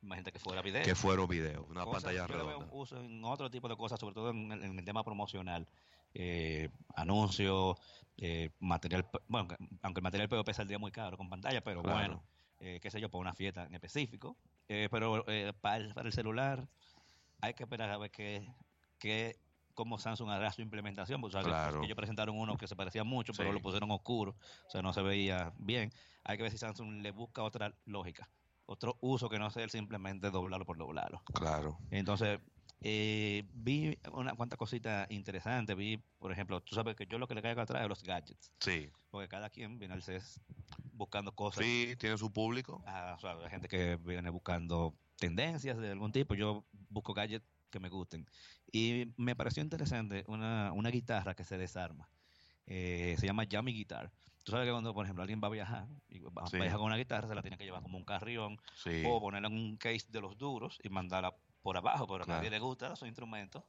imagínate 0.02 0.32
que 0.32 0.40
fuera 0.40 0.62
video. 0.62 0.84
Que 0.84 0.96
fueron 0.96 1.28
videos, 1.28 1.66
una 1.70 1.84
cosas- 1.86 2.04
pantalla 2.04 2.28
yo 2.28 2.34
le 2.34 2.38
veo 2.44 2.48
redonda. 2.48 2.68
uso 2.74 3.00
en 3.00 3.24
otro 3.24 3.50
tipo 3.50 3.68
de 3.68 3.76
cosas, 3.78 4.00
sobre 4.00 4.16
todo 4.16 4.30
en, 4.32 4.52
el- 4.52 4.64
en 4.64 4.80
el 4.80 4.86
tema 4.86 5.04
promocional. 5.04 5.68
Eh, 6.14 6.70
anuncios, 6.96 7.78
eh, 8.18 8.50
material, 8.60 9.08
bueno, 9.28 9.48
que- 9.48 9.58
aunque 9.84 10.00
el 10.00 10.04
material 10.04 10.28
PVP 10.30 10.54
saldría 10.54 10.80
muy 10.80 10.92
caro 10.92 11.18
con 11.18 11.30
pantalla, 11.30 11.62
pero 11.62 11.82
Claro. 11.84 11.98
bueno, 11.98 12.24
eh, 12.60 12.80
qué 12.82 12.90
sé 12.92 13.00
yo, 13.00 13.10
para 13.10 13.22
una 13.22 13.34
fiesta 13.36 13.66
en 13.66 13.76
específico. 13.76 14.36
Eh, 14.68 14.88
pero 14.92 15.24
para, 15.62 15.78
el, 15.78 15.94
para 15.94 16.08
el 16.08 16.14
celular 16.14 16.68
hay 17.42 17.54
que 17.54 17.64
esperar 17.64 17.90
a 17.92 17.98
ver 17.98 18.12
qué, 18.12 18.48
qué, 19.00 19.38
cómo 19.74 19.98
Samsung 19.98 20.30
hará 20.30 20.52
su 20.52 20.62
implementación, 20.62 21.22
porque 21.22 21.40
Claro. 21.42 21.84
ellos 21.84 21.96
presentaron 21.96 22.38
uno 22.38 22.58
que 22.58 22.68
se 22.68 22.76
parecía 22.76 23.04
mucho, 23.04 23.32
pero 23.38 23.50
Sí. 23.50 23.54
lo 23.56 23.62
pusieron 23.62 23.90
oscuro, 23.92 24.36
o 24.68 24.70
sea, 24.70 24.82
no 24.82 24.92
se 24.94 25.02
veía 25.02 25.54
bien. 25.58 25.92
Hay 26.26 26.36
que 26.38 26.44
ver 26.44 26.52
si 26.52 26.58
Samsung 26.58 27.02
le 27.02 27.12
busca 27.12 27.44
otra 27.44 27.74
lógica, 27.86 28.30
otro 28.70 28.98
uso 29.02 29.30
que 29.30 29.40
no 29.40 29.50
sea 29.50 29.68
simplemente 29.68 30.30
doblarlo 30.30 30.66
por 30.66 30.78
doblarlo. 30.78 31.24
Claro. 31.34 31.80
Entonces, 31.90 32.40
eh, 32.82 33.44
vi 33.54 33.98
una 34.14 34.36
cuantas 34.36 34.58
cositas 34.58 35.10
interesantes. 35.10 35.76
Vi, 35.76 35.98
por 36.20 36.32
ejemplo, 36.32 36.62
tú 36.62 36.76
sabes 36.76 36.96
que 36.96 37.08
yo 37.08 37.18
lo 37.18 37.28
que 37.28 37.34
le 37.34 37.42
caigo 37.42 37.62
atrás 37.62 37.82
es 37.82 37.90
los 37.90 38.04
gadgets. 38.04 38.52
Sí. 38.60 38.92
Porque 39.10 39.28
cada 39.28 39.50
quien 39.50 39.80
viene 39.80 39.96
al 39.96 40.04
CES 40.04 40.40
buscando 40.94 41.34
cosas. 41.34 41.66
Sí, 41.66 41.96
tiene 41.98 42.18
su 42.18 42.32
público. 42.32 42.84
Ah, 42.86 43.16
o 43.18 43.20
sea, 43.20 43.32
hay 43.44 43.50
gente 43.50 43.68
que 43.68 43.96
viene 43.98 44.30
buscando 44.30 44.94
tendencias 45.18 45.78
de 45.80 45.92
algún 45.92 46.12
tipo. 46.12 46.36
Yo 46.36 46.64
busco 46.90 47.16
gadgets 47.16 47.46
que 47.72 47.80
me 47.80 47.90
gusten. 47.90 48.28
Y 48.72 49.14
me 49.18 49.36
pareció 49.36 49.64
interesante 49.64 50.24
una, 50.28 50.72
una 50.74 50.92
guitarra 50.92 51.34
que 51.34 51.44
se 51.44 51.58
desarma. 51.58 52.08
Eh, 52.68 53.16
se 53.18 53.26
llama 53.26 53.46
Yummy 53.46 53.74
Guitar. 53.74 54.12
Tú 54.44 54.52
sabes 54.52 54.66
que 54.66 54.72
cuando, 54.72 54.94
por 54.94 55.06
ejemplo, 55.06 55.22
alguien 55.24 55.42
va 55.44 55.48
a 55.48 55.52
viajar 55.52 55.88
y 56.08 56.20
va, 56.20 56.48
Sí. 56.48 56.58
viaja 56.58 56.78
con 56.78 56.86
una 56.86 56.98
guitarra, 56.98 57.28
se 57.28 57.36
la 57.36 57.42
tiene 57.42 57.58
que 57.58 57.66
llevar 57.66 57.82
como 57.84 57.98
un 57.98 58.06
carrión 58.06 58.60
Sí. 58.76 59.04
o 59.06 59.20
ponerla 59.20 59.48
en 59.50 59.56
un 59.56 59.78
case 59.78 60.06
de 60.10 60.22
los 60.22 60.38
duros 60.38 60.80
y 60.84 60.90
mandarla 60.90 61.36
por 61.62 61.78
abajo, 61.78 62.08
pero 62.08 62.26
Claro. 62.26 62.34
a 62.34 62.38
nadie 62.38 62.50
le 62.50 62.60
gusta 62.60 62.96
su 62.96 63.06
instrumento 63.06 63.66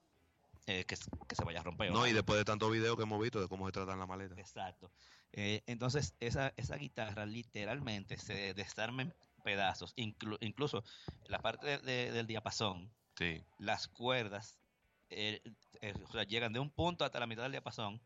eh, 0.66 0.84
que, 0.84 0.94
se 0.94 1.08
vaya 1.44 1.60
a 1.60 1.62
romper. 1.64 1.90
No, 1.90 2.06
y 2.06 2.12
después 2.12 2.38
de 2.38 2.44
tantos 2.44 2.70
videos 2.70 2.94
que 2.96 3.02
hemos 3.02 3.20
visto 3.20 3.40
de 3.40 3.48
cómo 3.48 3.66
se 3.66 3.72
tratan 3.72 3.98
la 3.98 4.06
maleta. 4.06 4.34
Exacto. 4.38 4.92
Eh, 5.32 5.62
entonces, 5.66 6.14
esa, 6.20 6.52
esa 6.56 6.76
guitarra 6.76 7.26
literalmente 7.26 8.16
se 8.18 8.54
desarma 8.54 9.02
en 9.02 9.14
pedazos, 9.42 9.96
inclu- 9.96 10.36
incluso 10.40 10.84
la 11.26 11.40
parte 11.40 11.66
de- 11.66 11.78
de- 11.78 12.12
del 12.12 12.26
diapasón, 12.26 12.92
Sí. 13.16 13.42
las 13.58 13.88
cuerdas, 13.88 14.60
eh, 15.08 15.40
eh, 15.80 15.94
o 16.08 16.12
sea, 16.12 16.22
llegan 16.24 16.52
de 16.52 16.60
un 16.60 16.70
punto 16.70 17.04
hasta 17.04 17.18
la 17.18 17.26
mitad 17.26 17.42
del 17.42 17.52
diapasón 17.52 18.00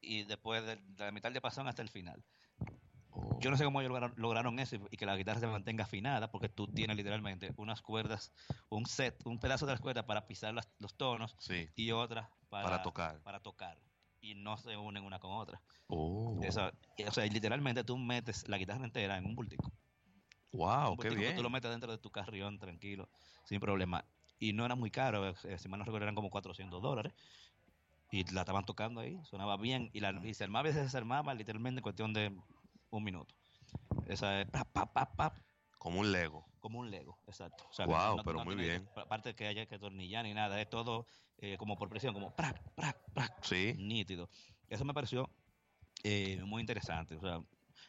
y 0.00 0.24
después 0.24 0.64
de, 0.64 0.76
de 0.76 1.04
la 1.04 1.12
mitad 1.12 1.28
del 1.28 1.34
diapasón 1.34 1.68
hasta 1.68 1.82
el 1.82 1.88
final. 1.88 2.24
Oh. 3.12 3.38
Yo 3.40 3.50
no 3.50 3.56
sé 3.56 3.64
cómo 3.64 3.80
ellos 3.80 3.90
lograron, 3.90 4.14
lograron 4.16 4.58
eso 4.60 4.76
y, 4.76 4.80
y 4.92 4.96
que 4.96 5.04
la 5.06 5.16
guitarra 5.16 5.40
se 5.40 5.46
mantenga 5.46 5.84
afinada, 5.84 6.30
porque 6.30 6.48
tú 6.48 6.68
tienes 6.68 6.96
literalmente 6.96 7.52
unas 7.56 7.82
cuerdas, 7.82 8.32
un 8.68 8.86
set, 8.86 9.20
un 9.26 9.38
pedazo 9.40 9.66
de 9.66 9.72
las 9.72 9.80
cuerdas 9.80 10.04
para 10.04 10.26
pisar 10.26 10.54
las- 10.54 10.68
los 10.78 10.94
tonos 10.96 11.34
Sí. 11.40 11.68
y 11.74 11.90
otra 11.90 12.30
para, 12.48 12.64
Para 12.64 12.82
tocar. 12.82 13.20
para 13.22 13.40
tocar. 13.40 13.80
Y 14.20 14.34
no 14.34 14.56
se 14.58 14.76
unen 14.76 15.02
una 15.04 15.18
con 15.18 15.32
otra. 15.32 15.60
Oh. 15.88 16.38
Eso, 16.42 16.70
o 17.06 17.10
sea, 17.12 17.24
literalmente 17.26 17.82
tú 17.84 17.96
metes 17.98 18.46
la 18.48 18.58
guitarra 18.58 18.84
entera 18.84 19.16
en 19.16 19.24
un 19.26 19.34
bultico. 19.34 19.72
Wow, 20.52 20.90
Un 20.92 20.96
qué 20.98 21.08
bultico 21.08 21.14
que 21.14 21.20
bien. 21.20 21.36
Tú 21.36 21.42
lo 21.42 21.50
metes 21.50 21.70
dentro 21.70 21.90
de 21.90 21.98
tu 21.98 22.10
carrión 22.10 22.58
tranquilo, 22.58 23.08
sin 23.44 23.60
problema. 23.60 24.04
Y 24.38 24.52
no 24.52 24.64
era 24.64 24.74
muy 24.74 24.90
caro, 24.90 25.28
eh, 25.28 25.58
si 25.58 25.68
mal 25.68 25.78
no 25.78 25.84
recuerdo 25.84 26.04
eran 26.04 26.14
como 26.14 26.30
400 26.30 26.80
dólares. 26.82 27.12
Y 28.10 28.24
la 28.32 28.40
estaban 28.40 28.64
tocando 28.64 29.00
ahí, 29.00 29.20
sonaba 29.24 29.56
bien. 29.56 29.90
Y, 29.92 30.00
la, 30.00 30.10
y 30.24 30.34
se 30.34 30.44
armaba 30.44 30.68
y 30.68 30.72
se 30.72 30.82
desarmaba 30.82 31.32
literalmente 31.34 31.78
en 31.78 31.82
cuestión 31.82 32.12
de 32.12 32.36
un 32.90 33.04
minuto. 33.04 33.34
Esa 34.06 34.40
es 34.40 34.50
pa, 34.50 34.64
pa, 34.64 34.92
pa, 34.92 35.14
pa, 35.14 35.32
Como 35.78 36.00
un 36.00 36.10
Lego. 36.10 36.44
como 36.58 36.80
un 36.80 36.90
Lego, 36.90 37.18
exacto. 37.26 37.64
O 37.70 37.72
sea, 37.72 37.86
Guau, 37.86 38.20
pero 38.24 38.44
muy 38.44 38.56
bien. 38.56 38.88
Aparte 38.96 39.34
que 39.34 39.46
haya 39.46 39.66
que 39.66 39.76
atornillar 39.76 40.24
ni 40.24 40.34
nada, 40.34 40.60
es 40.60 40.68
todo 40.68 41.06
eh, 41.38 41.56
como 41.56 41.76
por 41.76 41.88
presión, 41.88 42.12
como 42.12 42.34
prac, 42.34 42.60
prac, 42.74 42.98
prac, 43.14 43.44
Sí. 43.44 43.74
nítido. 43.78 44.28
Eso 44.68 44.84
me 44.84 44.92
pareció 44.92 45.30
eh, 46.02 46.42
muy 46.44 46.60
interesante. 46.60 47.16
O 47.16 47.20
sea, 47.20 47.40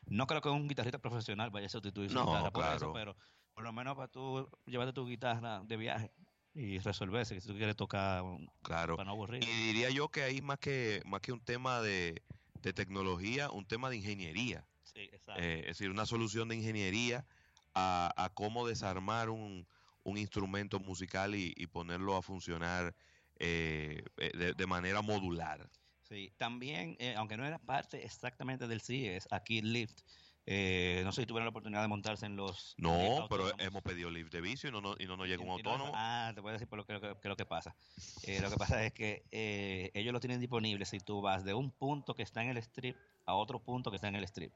no 0.05 0.27
creo 0.27 0.41
que 0.41 0.49
un 0.49 0.67
guitarrista 0.67 0.99
profesional 0.99 1.49
vaya 1.49 1.65
a 1.65 1.69
sustituir 1.69 2.09
su 2.11 2.15
No, 2.15 2.25
guitarra 2.27 2.51
por 2.51 2.61
claro. 2.61 2.75
eso, 2.77 2.93
pero 2.93 3.15
por 3.53 3.63
lo 3.63 3.73
menos 3.73 3.95
para 3.95 4.07
tú 4.07 4.47
llevarte 4.65 4.93
tu 4.93 5.05
guitarra 5.07 5.61
de 5.65 5.77
viaje 5.77 6.11
y 6.53 6.79
resolverse, 6.79 7.35
que 7.35 7.41
si 7.41 7.47
tú 7.47 7.55
quieres 7.55 7.75
tocar 7.75 8.23
Claro. 8.61 8.95
para 8.97 9.05
no 9.05 9.11
aburrir. 9.11 9.43
Y 9.43 9.47
diría 9.67 9.89
yo 9.89 10.09
que 10.09 10.23
ahí 10.23 10.41
más 10.41 10.59
que, 10.59 11.01
más 11.05 11.21
que 11.21 11.31
un 11.31 11.39
tema 11.39 11.81
de, 11.81 12.21
de 12.61 12.73
tecnología, 12.73 13.49
un 13.51 13.65
tema 13.65 13.89
de 13.89 13.97
ingeniería. 13.97 14.65
Sí, 14.83 15.01
exacto. 15.01 15.41
Eh, 15.41 15.61
es 15.61 15.77
decir, 15.77 15.89
una 15.89 16.05
solución 16.05 16.49
de 16.49 16.55
ingeniería 16.55 17.25
a, 17.73 18.11
a 18.17 18.29
cómo 18.29 18.67
desarmar 18.67 19.29
un, 19.29 19.65
un 20.03 20.17
instrumento 20.17 20.79
musical 20.79 21.35
y, 21.35 21.53
y 21.55 21.67
ponerlo 21.67 22.17
a 22.17 22.21
funcionar 22.21 22.93
eh, 23.39 24.03
eh, 24.17 24.31
de, 24.37 24.53
de 24.53 24.67
manera 24.67 25.01
modular. 25.01 25.69
Sí, 26.01 26.33
también, 26.37 26.97
eh, 26.99 27.15
aunque 27.15 27.37
no 27.37 27.45
era 27.45 27.57
parte 27.57 28.03
exactamente 28.03 28.67
del 28.67 28.81
CES, 28.81 29.29
aquí 29.31 29.61
Lyft, 29.61 30.01
eh, 30.45 31.01
no 31.03 31.11
sé 31.11 31.21
si 31.21 31.27
tuvieron 31.27 31.45
la 31.45 31.49
oportunidad 31.51 31.81
de 31.81 31.87
montarse 31.87 32.25
en 32.25 32.35
los... 32.35 32.75
No, 32.77 33.27
pero 33.29 33.51
hemos 33.59 33.81
pedido 33.83 34.09
lift 34.09 34.31
de 34.31 34.41
vicio 34.41 34.69
y 34.69 34.71
no, 34.71 34.81
no- 34.81 34.95
y 34.97 35.05
no 35.05 35.17
nos 35.17 35.27
llega 35.27 35.41
un 35.41 35.47
no- 35.47 35.53
autónomo. 35.53 35.91
ah, 35.95 36.31
te 36.33 36.41
voy 36.41 36.49
a 36.49 36.53
decir 36.53 36.67
por 36.67 36.77
lo 36.77 36.85
que, 36.85 36.93
lo 36.93 37.01
que- 37.01 37.15
que 37.21 37.29
lo 37.29 37.35
que 37.35 37.45
pasa. 37.45 37.75
Eh, 38.23 38.39
lo 38.41 38.49
que 38.49 38.57
pasa 38.57 38.83
es 38.83 38.93
que 38.93 39.23
eh, 39.31 39.91
ellos 39.93 40.13
lo 40.13 40.19
tienen 40.19 40.39
disponible 40.39 40.85
si 40.85 40.99
tú 40.99 41.21
vas 41.21 41.43
de 41.43 41.53
un 41.53 41.71
punto 41.71 42.13
que 42.15 42.23
está 42.23 42.43
en 42.43 42.49
el 42.49 42.57
strip 42.57 42.95
a 43.25 43.35
otro 43.35 43.59
punto 43.59 43.89
que 43.91 43.95
está 43.97 44.07
en 44.07 44.15
el 44.15 44.23
strip. 44.23 44.51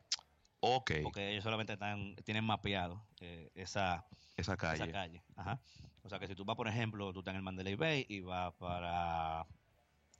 ok, 0.59 0.91
Porque 1.03 1.31
ellos 1.31 1.43
solamente 1.43 1.73
están, 1.73 2.15
tienen 2.25 2.43
mapeado 2.43 3.05
eh, 3.21 3.51
esa, 3.55 4.05
esa 4.37 4.57
calle. 4.57 4.83
esa 4.83 4.91
calle. 4.91 5.21
Ajá. 5.35 5.59
O 6.03 6.09
sea 6.09 6.19
que 6.19 6.27
si 6.27 6.35
tú 6.35 6.45
vas, 6.45 6.55
por 6.55 6.67
ejemplo, 6.67 7.11
tú 7.13 7.19
estás 7.19 7.31
en 7.33 7.37
el 7.37 7.41
Mandalay 7.43 7.75
Bay 7.75 8.05
y 8.09 8.21
vas 8.21 8.53
para 8.55 9.45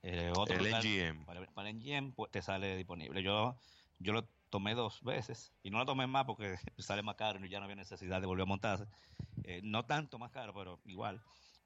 eh, 0.04 0.32
otro 0.36 0.58
El 0.58 0.66
lugar, 0.66 0.84
NGM. 0.84 1.26
para, 1.26 1.46
para 1.48 1.70
el 1.70 1.76
NGM, 1.78 2.12
pues 2.14 2.32
te 2.32 2.42
sale 2.42 2.76
disponible. 2.78 3.22
Yo, 3.24 3.56
yo 4.00 4.14
lo 4.14 4.28
tomé 4.50 4.74
dos 4.76 5.02
veces 5.02 5.52
y 5.64 5.70
no 5.70 5.80
lo 5.80 5.86
tomé 5.86 6.08
más 6.08 6.26
porque 6.26 6.56
sale 6.78 7.04
más 7.04 7.16
caro 7.16 7.44
y 7.46 7.50
ya 7.50 7.60
no 7.60 7.66
había 7.66 7.76
necesidad 7.76 8.22
de 8.22 8.28
volver 8.28 8.44
a 8.44 8.48
montarse. 8.48 8.86
Eh, 9.44 9.62
no 9.64 9.86
tanto 9.86 10.18
más 10.18 10.32
caro, 10.32 10.54
pero 10.54 10.80
igual. 10.86 11.22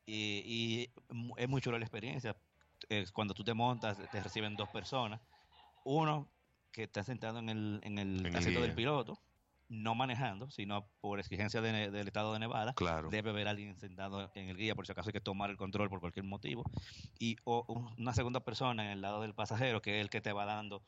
Y, 0.06 0.90
es 1.38 1.48
muy 1.48 1.62
chulo 1.62 1.78
la 1.78 1.86
experiencia. 1.86 2.36
Eh, 2.90 3.06
cuando 3.14 3.34
tú 3.34 3.44
te 3.44 3.54
montas, 3.54 3.98
te 4.12 4.24
reciben 4.24 4.56
dos 4.56 4.70
personas. 4.70 5.22
Uno 5.86 6.28
que 6.72 6.84
está 6.84 7.04
sentado 7.04 7.40
en 7.40 7.50
el, 7.50 7.80
en 7.84 8.00
el 8.00 8.20
En 8.20 8.26
el 8.28 8.36
asiento 8.36 8.62
del 8.62 8.74
piloto, 8.74 9.20
no 9.70 9.94
manejando, 9.94 10.50
sino 10.50 10.88
por 11.00 11.20
exigencia 11.20 11.62
de- 11.62 11.92
del 11.92 12.08
estado 12.08 12.34
de 12.34 12.40
Nevada 12.40 12.74
Claro. 12.74 13.10
debe 13.10 13.30
haber 13.30 13.48
alguien 13.48 13.78
sentado 13.80 14.32
en 14.34 14.50
el 14.50 14.58
guía 14.58 14.76
por 14.76 14.86
si 14.86 14.92
acaso 14.92 15.10
hay 15.10 15.14
que 15.14 15.22
tomar 15.22 15.52
el 15.52 15.58
control 15.58 15.90
por 15.90 16.00
cualquier 16.00 16.26
motivo 16.26 16.64
y 17.20 17.36
o 17.44 17.66
un- 17.68 17.94
una 18.00 18.14
segunda 18.14 18.40
persona 18.40 18.84
en 18.86 18.92
el 18.92 19.02
lado 19.02 19.22
del 19.22 19.36
pasajero 19.36 19.82
que 19.82 20.00
es 20.00 20.02
el 20.02 20.10
que 20.10 20.22
te 20.22 20.34
va 20.34 20.46
dando 20.46 20.82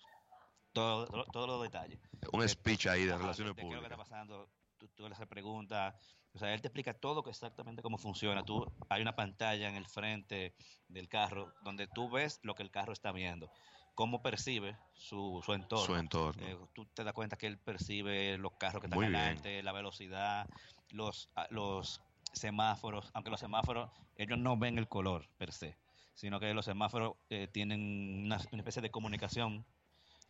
todo- 0.73 1.07
todo- 1.07 1.25
todos 1.25 1.47
los 1.47 1.61
detalles 1.61 1.99
Un 2.31 2.47
speech 2.47 2.87
ahí 2.87 3.05
de 3.05 3.17
relaciones 3.17 3.55
de 3.55 3.61
qué 3.61 3.67
es 3.67 3.73
lo 3.73 3.79
que 3.81 3.85
está 3.85 3.95
públicas. 3.95 4.09
pasando 4.09 4.49
tú, 4.77 4.87
tú 4.89 5.07
le 5.07 5.13
haces 5.15 5.27
preguntas 5.27 5.95
o 6.33 6.39
sea 6.39 6.53
él 6.53 6.61
te 6.61 6.67
explica 6.69 6.93
todo 6.93 7.23
exactamente 7.29 7.81
cómo 7.81 7.97
funciona 7.97 8.43
tú 8.43 8.65
hay 8.89 9.01
una 9.01 9.15
pantalla 9.15 9.67
en 9.69 9.75
el 9.75 9.85
frente 9.87 10.53
del 10.87 11.07
carro 11.09 11.53
donde 11.63 11.87
tú 11.87 12.09
ves 12.09 12.39
lo 12.43 12.55
que 12.55 12.63
el 12.63 12.71
carro 12.71 12.93
está 12.93 13.11
viendo 13.11 13.51
cómo 13.95 14.21
percibe 14.21 14.77
su, 14.93 15.41
su 15.45 15.53
entorno 15.53 15.85
Su 15.85 15.95
entorno. 15.95 16.47
eh, 16.47 16.57
tú 16.73 16.85
te 16.85 17.03
das 17.03 17.13
cuenta 17.13 17.35
que 17.37 17.47
él 17.47 17.57
percibe 17.59 18.37
los 18.37 18.53
carros 18.53 18.79
que 18.81 18.87
están 18.87 19.03
adelante, 19.03 19.61
la 19.61 19.73
velocidad, 19.73 20.47
los, 20.91 21.29
ah, 21.35 21.45
los 21.51 22.01
semáforos, 22.31 23.11
aunque 23.13 23.29
los 23.29 23.39
semáforos, 23.41 23.91
ellos 24.15 24.39
no 24.39 24.55
ven 24.57 24.77
el 24.77 24.87
color 24.87 25.27
per 25.37 25.51
se, 25.51 25.77
sino 26.13 26.39
que 26.39 26.53
los 26.53 26.63
semáforos 26.65 27.15
eh, 27.29 27.49
tienen 27.51 28.23
una, 28.25 28.37
una 28.51 28.61
especie 28.61 28.81
de 28.81 28.89
comunicación, 28.89 29.65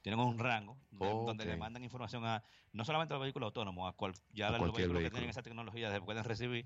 tienen 0.01 0.19
un 0.19 0.37
rango 0.39 0.77
de- 0.91 1.05
donde 1.25 1.45
le 1.45 1.51
mandan 1.57 1.83
información 1.83 2.25
a 2.25 2.43
no 2.73 2.85
solamente 2.85 3.13
a 3.13 3.17
los 3.17 3.23
vehículos 3.23 3.47
autónomos, 3.47 3.89
a 3.89 3.95
cual, 3.95 4.13
ya 4.33 4.47
A 4.47 4.57
los 4.57 4.73
vehículos 4.73 5.03
que 5.03 5.11
tienen 5.11 5.29
esa 5.29 5.41
tecnología 5.41 5.91
se 5.91 6.01
pueden 6.01 6.23
recibir, 6.23 6.65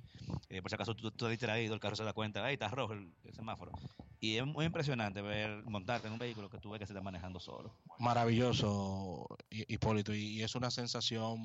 eh, 0.49 0.61
por 0.61 0.69
si 0.69 0.75
acaso 0.75 0.93
tú, 0.95 1.07
estás 1.07 1.29
distraído, 1.29 1.73
el 1.73 1.79
carro 1.79 1.95
se 1.95 2.03
da 2.03 2.13
cuenta, 2.13 2.43
ahí 2.45 2.53
está 2.53 2.67
rojo 2.69 2.93
el, 2.93 3.11
el 3.23 3.33
semáforo. 3.33 3.71
Y 4.19 4.37
es 4.37 4.45
muy 4.45 4.65
impresionante 4.65 5.21
ver 5.21 5.63
montarte 5.65 6.07
en 6.07 6.13
un 6.13 6.19
vehículo 6.19 6.49
que 6.49 6.57
tú 6.57 6.71
ves 6.71 6.79
que 6.79 6.87
se 6.87 6.93
está 6.93 7.01
manejando 7.01 7.39
solo. 7.39 7.75
Maravilloso, 7.99 9.27
Hi- 9.49 9.65
Hipólito, 9.67 10.13
y, 10.13 10.41
es 10.41 10.55
una 10.55 10.71
sensación, 10.71 11.37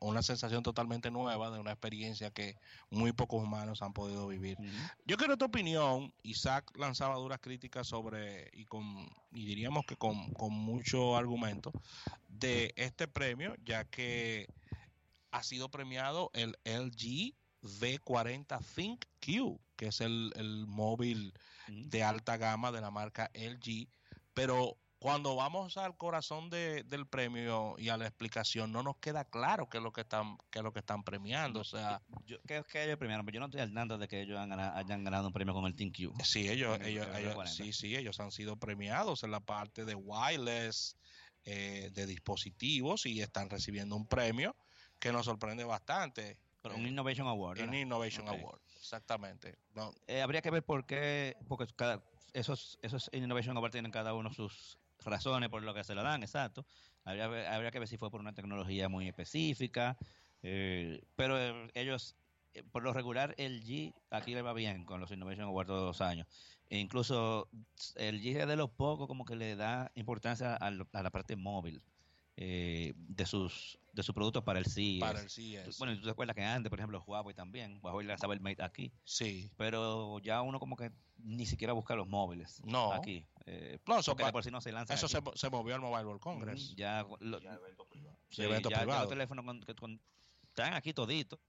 una 0.00 0.22
sensación 0.22 0.62
totalmente 0.62 1.10
nueva 1.10 1.50
de 1.50 1.58
una 1.58 1.72
experiencia 1.72 2.30
que 2.30 2.54
muy 2.90 3.12
pocos 3.12 3.42
humanos 3.42 3.82
han 3.82 3.92
podido 3.92 4.26
vivir. 4.28 4.56
Yo 5.04 5.16
quiero 5.16 5.36
tu 5.36 5.46
opinión. 5.46 6.12
Isaac 6.22 6.70
lanzaba 6.76 7.16
duras 7.16 7.38
críticas 7.40 7.86
sobre, 7.86 8.50
y 8.52 8.64
con 8.64 9.06
y 9.32 9.44
diríamos 9.44 9.84
que 9.84 9.96
con, 9.96 10.32
con 10.32 10.52
mucho 10.52 11.16
argumento, 11.16 11.70
de 12.38 12.72
este 12.76 13.08
premio, 13.08 13.54
ya 13.64 13.84
que 13.84 14.46
ha 15.30 15.42
sido 15.42 15.70
premiado 15.70 16.30
el 16.34 16.56
LG 16.64 17.34
V40 17.62 18.58
Think 18.74 19.04
Q, 19.24 19.60
que 19.76 19.88
es 19.88 20.00
el, 20.00 20.32
el 20.36 20.66
móvil 20.66 21.32
Ujú. 21.68 21.88
de 21.88 22.02
alta 22.02 22.36
gama 22.36 22.72
de 22.72 22.80
la 22.80 22.90
marca 22.90 23.30
LG, 23.34 23.88
pero 24.34 24.78
cuando 25.00 25.36
vamos 25.36 25.76
al 25.76 25.96
corazón 25.96 26.50
de- 26.50 26.82
del 26.84 27.06
premio 27.06 27.76
y 27.78 27.88
a 27.88 27.96
la 27.96 28.06
explicación, 28.06 28.72
no 28.72 28.82
nos 28.82 28.96
queda 28.96 29.24
claro 29.24 29.68
qué 29.68 29.76
es 29.78 29.82
lo 29.84 29.92
que 29.92 30.00
están, 30.00 30.38
qué 30.50 30.58
es 30.58 30.62
lo 30.64 30.72
que 30.72 30.80
están 30.80 31.04
premiando. 31.04 31.60
O 31.60 31.64
sea, 31.64 32.00
Yo, 32.26 32.36
que, 32.48 32.64
que 32.64 32.84
ellos 32.84 32.96
premiaron, 32.98 33.24
pero 33.24 33.34
yo 33.36 33.40
no 33.40 33.46
estoy 33.46 33.60
al 33.60 33.72
tanto 33.72 33.96
de 33.98 34.08
que 34.08 34.22
ellos 34.22 34.38
han 34.38 34.52
hayan 34.58 35.04
ganado 35.04 35.28
un 35.28 35.32
premio 35.32 35.54
con 35.54 35.66
el 35.66 35.76
Team 35.76 35.92
Q. 35.92 36.12
Sí, 36.24 36.48
ellos, 36.48 36.78
el 36.80 36.86
ellos, 36.86 37.04
Toyota 37.06 37.20
ellos- 37.20 37.34
40. 37.34 37.54
sí, 37.64 37.72
sí, 37.72 37.94
ellos 37.96 38.18
han 38.18 38.32
sido 38.32 38.56
premiados 38.56 39.22
en 39.22 39.30
la 39.30 39.40
parte 39.40 39.84
de 39.84 39.94
wireless, 39.94 40.96
eh, 41.44 41.90
de 41.92 42.06
dispositivos 42.06 43.06
y 43.06 43.20
están 43.20 43.50
recibiendo 43.50 43.96
un 43.96 44.06
premio 44.06 44.54
que 44.98 45.12
nos 45.12 45.26
sorprende 45.26 45.64
bastante. 45.64 46.36
Pero 46.62 46.74
un 46.74 46.86
Innovation 46.86 47.26
Award. 47.26 47.58
¿verdad? 47.58 47.72
Innovation. 47.72 48.28
Award, 48.28 48.60
exactamente. 48.76 49.58
No, 49.74 49.94
Eh, 50.06 50.20
habría 50.20 50.42
que 50.42 50.50
ver 50.50 50.62
por 50.62 50.86
qué, 50.86 51.36
porque 51.48 51.66
cada, 51.74 52.02
esos, 52.32 52.78
esos 52.82 53.08
Innovation 53.12 53.56
Award 53.56 53.72
tienen 53.72 53.92
cada 53.92 54.14
uno 54.14 54.32
sus 54.32 54.78
razones 55.04 55.48
por 55.48 55.62
lo 55.62 55.74
que 55.74 55.84
se 55.84 55.94
lo 55.94 56.02
dan, 56.02 56.22
exacto. 56.22 56.66
Habría, 57.04 57.54
habría 57.54 57.70
que 57.70 57.78
ver 57.78 57.88
si 57.88 57.96
fue 57.96 58.10
por 58.10 58.20
una 58.20 58.34
tecnología 58.34 58.88
muy 58.88 59.08
específica, 59.08 59.96
eh, 60.42 61.00
pero 61.16 61.38
eh, 61.38 61.70
ellos, 61.74 62.16
por 62.72 62.82
lo 62.82 62.92
regular, 62.92 63.34
el 63.38 63.62
G 63.64 63.94
aquí 64.10 64.34
le 64.34 64.42
va 64.42 64.52
bien 64.52 64.84
con 64.84 65.00
los 65.00 65.10
Innovation 65.10 65.46
Awards 65.46 65.68
todos 65.68 65.86
los 65.86 66.00
años. 66.00 66.26
E 66.70 66.78
incluso 66.78 67.48
el 67.96 68.20
G 68.20 68.40
es 68.40 68.46
de 68.46 68.56
los 68.56 68.70
pocos 68.70 69.06
como 69.06 69.24
que 69.24 69.36
le 69.36 69.56
da 69.56 69.90
importancia 69.94 70.54
a, 70.54 70.70
lo- 70.70 70.86
a 70.92 71.02
la 71.02 71.10
parte 71.10 71.34
móvil 71.36 71.82
eh, 72.36 72.92
de 72.96 73.26
sus 73.26 73.78
de 73.92 74.02
sus 74.04 74.14
productos 74.14 74.44
para 74.44 74.60
el 74.60 74.66
CES. 74.66 75.00
para 75.00 75.20
el 75.20 75.28
CES. 75.30 75.76
Bueno, 75.78 75.92
y 75.92 75.96
tú 75.98 76.04
te 76.04 76.10
acuerdas 76.10 76.36
que 76.36 76.44
antes, 76.44 76.70
por 76.70 76.78
ejemplo, 76.78 77.02
Huawei 77.04 77.34
también, 77.34 77.80
Huawei 77.82 78.06
lanzaba 78.06 78.32
el 78.34 78.40
Mate 78.40 78.62
aquí, 78.62 78.92
sí. 79.02 79.50
pero 79.56 80.20
ya 80.20 80.40
uno 80.42 80.60
como 80.60 80.76
que 80.76 80.92
ni 81.16 81.46
siquiera 81.46 81.72
busca 81.72 81.96
los 81.96 82.06
móviles 82.06 82.62
No. 82.64 82.92
aquí. 82.92 83.26
eh, 83.46 83.78
No, 83.88 83.98
eso, 83.98 84.14
pa- 84.14 84.30
por 84.30 84.44
sí 84.44 84.50
no 84.52 84.60
se 84.60 84.70
lanzan 84.70 84.96
eso 84.96 85.06
aquí. 85.06 85.14
se, 85.14 85.20
mo- 85.20 85.32
se 85.34 85.50
movió 85.50 85.74
al 85.74 85.80
Mobile 85.80 86.04
World 86.04 86.20
Congress. 86.20 86.66
Ujú, 86.66 86.76
Ya, 86.76 87.04
lo- 87.18 87.40
sí, 88.30 88.42
evento 88.42 88.70
ya- 88.70 88.76
ya 88.76 88.82
privado. 88.82 89.00
los 89.00 89.08
teléfonos 89.08 89.44
con- 89.44 89.60
con- 89.74 90.00
están 90.44 90.74
aquí 90.74 90.92
toditos, 90.92 91.40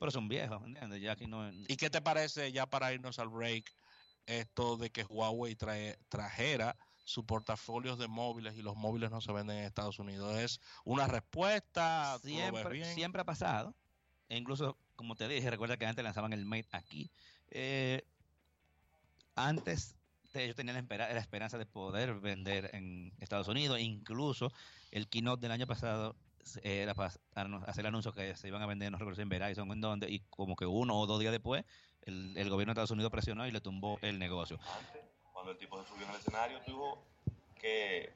pero 0.00 0.10
son 0.10 0.26
viejos, 0.28 0.60
¿entiendes? 0.64 1.00
Ya 1.00 1.12
aquí 1.12 1.26
no... 1.28 1.48
¿Y 1.52 1.76
qué 1.76 1.88
te 1.88 2.00
parece, 2.02 2.50
ya 2.50 2.66
para 2.66 2.92
irnos 2.92 3.18
al 3.20 3.28
break, 3.28 3.70
esto 4.26 4.76
de 4.76 4.90
que 4.90 5.04
Huawei 5.04 5.54
trae, 5.56 5.98
trajera 6.08 6.76
su 7.04 7.26
portafolio 7.26 7.96
de 7.96 8.08
móviles 8.08 8.56
y 8.56 8.62
los 8.62 8.76
móviles 8.76 9.10
no 9.10 9.20
se 9.20 9.32
venden 9.32 9.58
en 9.58 9.64
Estados 9.64 9.98
Unidos? 9.98 10.36
¿Es 10.38 10.60
una 10.84 11.06
respuesta? 11.06 12.18
¿Tú 12.22 12.28
lo 12.28 12.34
ves 12.34 12.42
siempre, 12.50 12.94
siempre 12.94 13.22
ha 13.22 13.24
pasado. 13.24 13.74
E 14.28 14.36
incluso, 14.36 14.78
como 14.96 15.14
te 15.14 15.28
dije, 15.28 15.50
recuerda 15.50 15.76
que 15.76 15.86
antes 15.86 16.04
lanzaban 16.04 16.32
el 16.32 16.44
Mate 16.46 16.68
aquí. 16.72 17.10
Eh, 17.50 18.02
antes 19.34 19.94
ellos 20.34 20.56
tenían 20.56 20.74
la, 20.74 20.80
espera- 20.80 21.12
la 21.12 21.20
esperanza 21.20 21.58
de 21.58 21.66
poder 21.66 22.14
vender 22.20 22.70
en 22.74 23.12
Estados 23.20 23.48
Unidos. 23.48 23.78
Incluso 23.80 24.52
el 24.90 25.08
keynote 25.08 25.42
del 25.42 25.52
año 25.52 25.66
pasado 25.66 26.16
era 26.62 26.94
para 26.94 27.08
hacer 27.66 27.80
el 27.80 27.86
anuncio 27.86 28.12
que 28.12 28.34
se 28.36 28.48
iban 28.48 28.62
a 28.62 28.66
vender, 28.66 28.90
no 28.90 28.98
recuerdo 28.98 29.16
si 29.16 29.22
en 29.22 29.28
Verizon 29.28 29.70
en 29.70 29.80
dónde, 29.80 30.10
y 30.10 30.20
como 30.30 30.56
que 30.56 30.66
uno 30.66 30.98
o 30.98 31.06
dos 31.06 31.20
días 31.20 31.32
después, 31.32 31.64
el, 32.02 32.36
el 32.36 32.50
gobierno 32.50 32.70
de 32.70 32.72
Estados 32.74 32.90
Unidos 32.90 33.10
presionó 33.10 33.46
y 33.46 33.50
le 33.52 33.60
tumbó 33.60 33.98
el 34.02 34.18
negocio. 34.18 34.58
Antes, 34.78 35.02
cuando 35.32 35.52
el 35.52 35.58
tipo 35.58 35.80
se 35.82 35.88
subió 35.88 36.04
en 36.04 36.10
el 36.10 36.16
escenario, 36.16 36.60
dijo 36.66 37.04
que, 37.60 38.12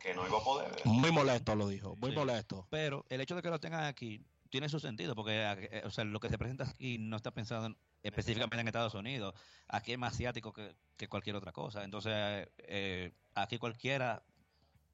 que 0.00 0.14
no 0.14 0.26
iba 0.26 0.38
a 0.38 0.44
poder. 0.44 0.70
Muy 0.84 1.10
molesto 1.12 1.54
lo 1.54 1.68
dijo, 1.68 1.96
muy 1.96 2.10
Sí. 2.10 2.16
molesto. 2.16 2.66
Pero 2.70 3.04
el 3.08 3.20
hecho 3.20 3.34
de 3.36 3.42
que 3.42 3.50
lo 3.50 3.58
tengan 3.60 3.84
aquí 3.84 4.22
tiene 4.50 4.68
su 4.68 4.80
sentido, 4.80 5.14
porque 5.14 5.32
eh, 5.70 5.82
o 5.84 5.90
sea, 5.90 6.04
lo 6.04 6.18
que 6.20 6.28
se 6.28 6.36
presenta 6.38 6.64
aquí 6.64 6.98
no 6.98 7.16
está 7.16 7.30
pensado 7.30 7.66
en- 7.66 7.76
específicamente 8.02 8.60
en 8.60 8.66
Estados 8.68 8.94
Unidos. 8.94 9.34
Aquí 9.68 9.92
es 9.92 9.98
más 9.98 10.14
asiático 10.14 10.52
que, 10.52 10.74
que 10.96 11.08
cualquier 11.08 11.36
otra 11.36 11.52
cosa. 11.52 11.84
Entonces, 11.84 12.48
eh, 12.58 13.12
aquí 13.34 13.58
cualquiera 13.58 14.22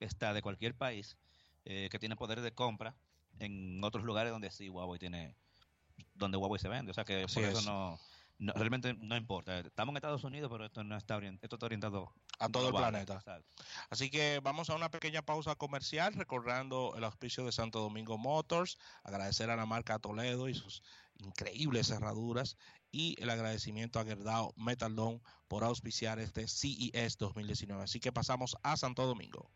está 0.00 0.34
de 0.34 0.42
cualquier 0.42 0.74
país 0.74 1.16
eh, 1.64 1.88
que 1.90 1.98
tiene 1.98 2.16
poder 2.16 2.40
de 2.42 2.52
compra 2.52 2.94
en 3.38 3.82
otros 3.82 4.04
lugares 4.04 4.30
donde 4.32 4.50
sí 4.50 4.68
Huawei 4.68 4.98
tiene, 4.98 5.34
donde 6.14 6.36
Huawei 6.36 6.58
se 6.60 6.68
vende. 6.68 6.90
O 6.90 6.94
sea 6.94 7.04
que 7.04 7.24
Así 7.24 7.34
por 7.40 7.44
eso 7.44 7.58
es. 7.60 7.64
no, 7.64 7.98
no- 8.38 8.52
realmente 8.54 8.94
no 8.94 9.16
importa. 9.16 9.58
Estamos 9.60 9.92
en 9.92 9.96
Estados 9.96 10.24
Unidos, 10.24 10.50
pero 10.52 10.64
esto 10.66 10.84
no 10.84 10.96
está 10.96 11.16
orien- 11.16 11.38
esto 11.42 11.56
está 11.56 11.66
orientado 11.66 12.12
A 12.38 12.48
todo 12.48 12.68
el 12.68 12.74
planeta. 12.74 13.14
Así 13.90 14.10
que 14.10 14.40
vamos 14.42 14.68
a 14.70 14.74
una 14.74 14.90
pequeña 14.90 15.22
pausa 15.22 15.54
comercial, 15.54 16.14
recordando 16.14 16.94
el 16.96 17.04
auspicio 17.04 17.44
de 17.44 17.52
Santo 17.52 17.80
Domingo 17.80 18.18
Motors, 18.18 18.78
agradecer 19.04 19.50
a 19.50 19.56
la 19.56 19.66
marca 19.66 19.98
Toledo 19.98 20.48
y 20.48 20.54
sus 20.54 20.82
increíbles 21.18 21.86
cerraduras 21.86 22.56
y 22.92 23.14
el 23.22 23.30
agradecimiento 23.30 23.98
a 23.98 24.04
Gerdao 24.04 24.52
Metaldón 24.56 25.22
por 25.48 25.64
auspiciar 25.64 26.18
este 26.18 26.46
CES 26.46 27.16
2019. 27.18 27.82
Así 27.82 28.00
que 28.00 28.12
pasamos 28.12 28.56
a 28.62 28.76
Santo 28.76 29.06
Domingo. 29.06 29.50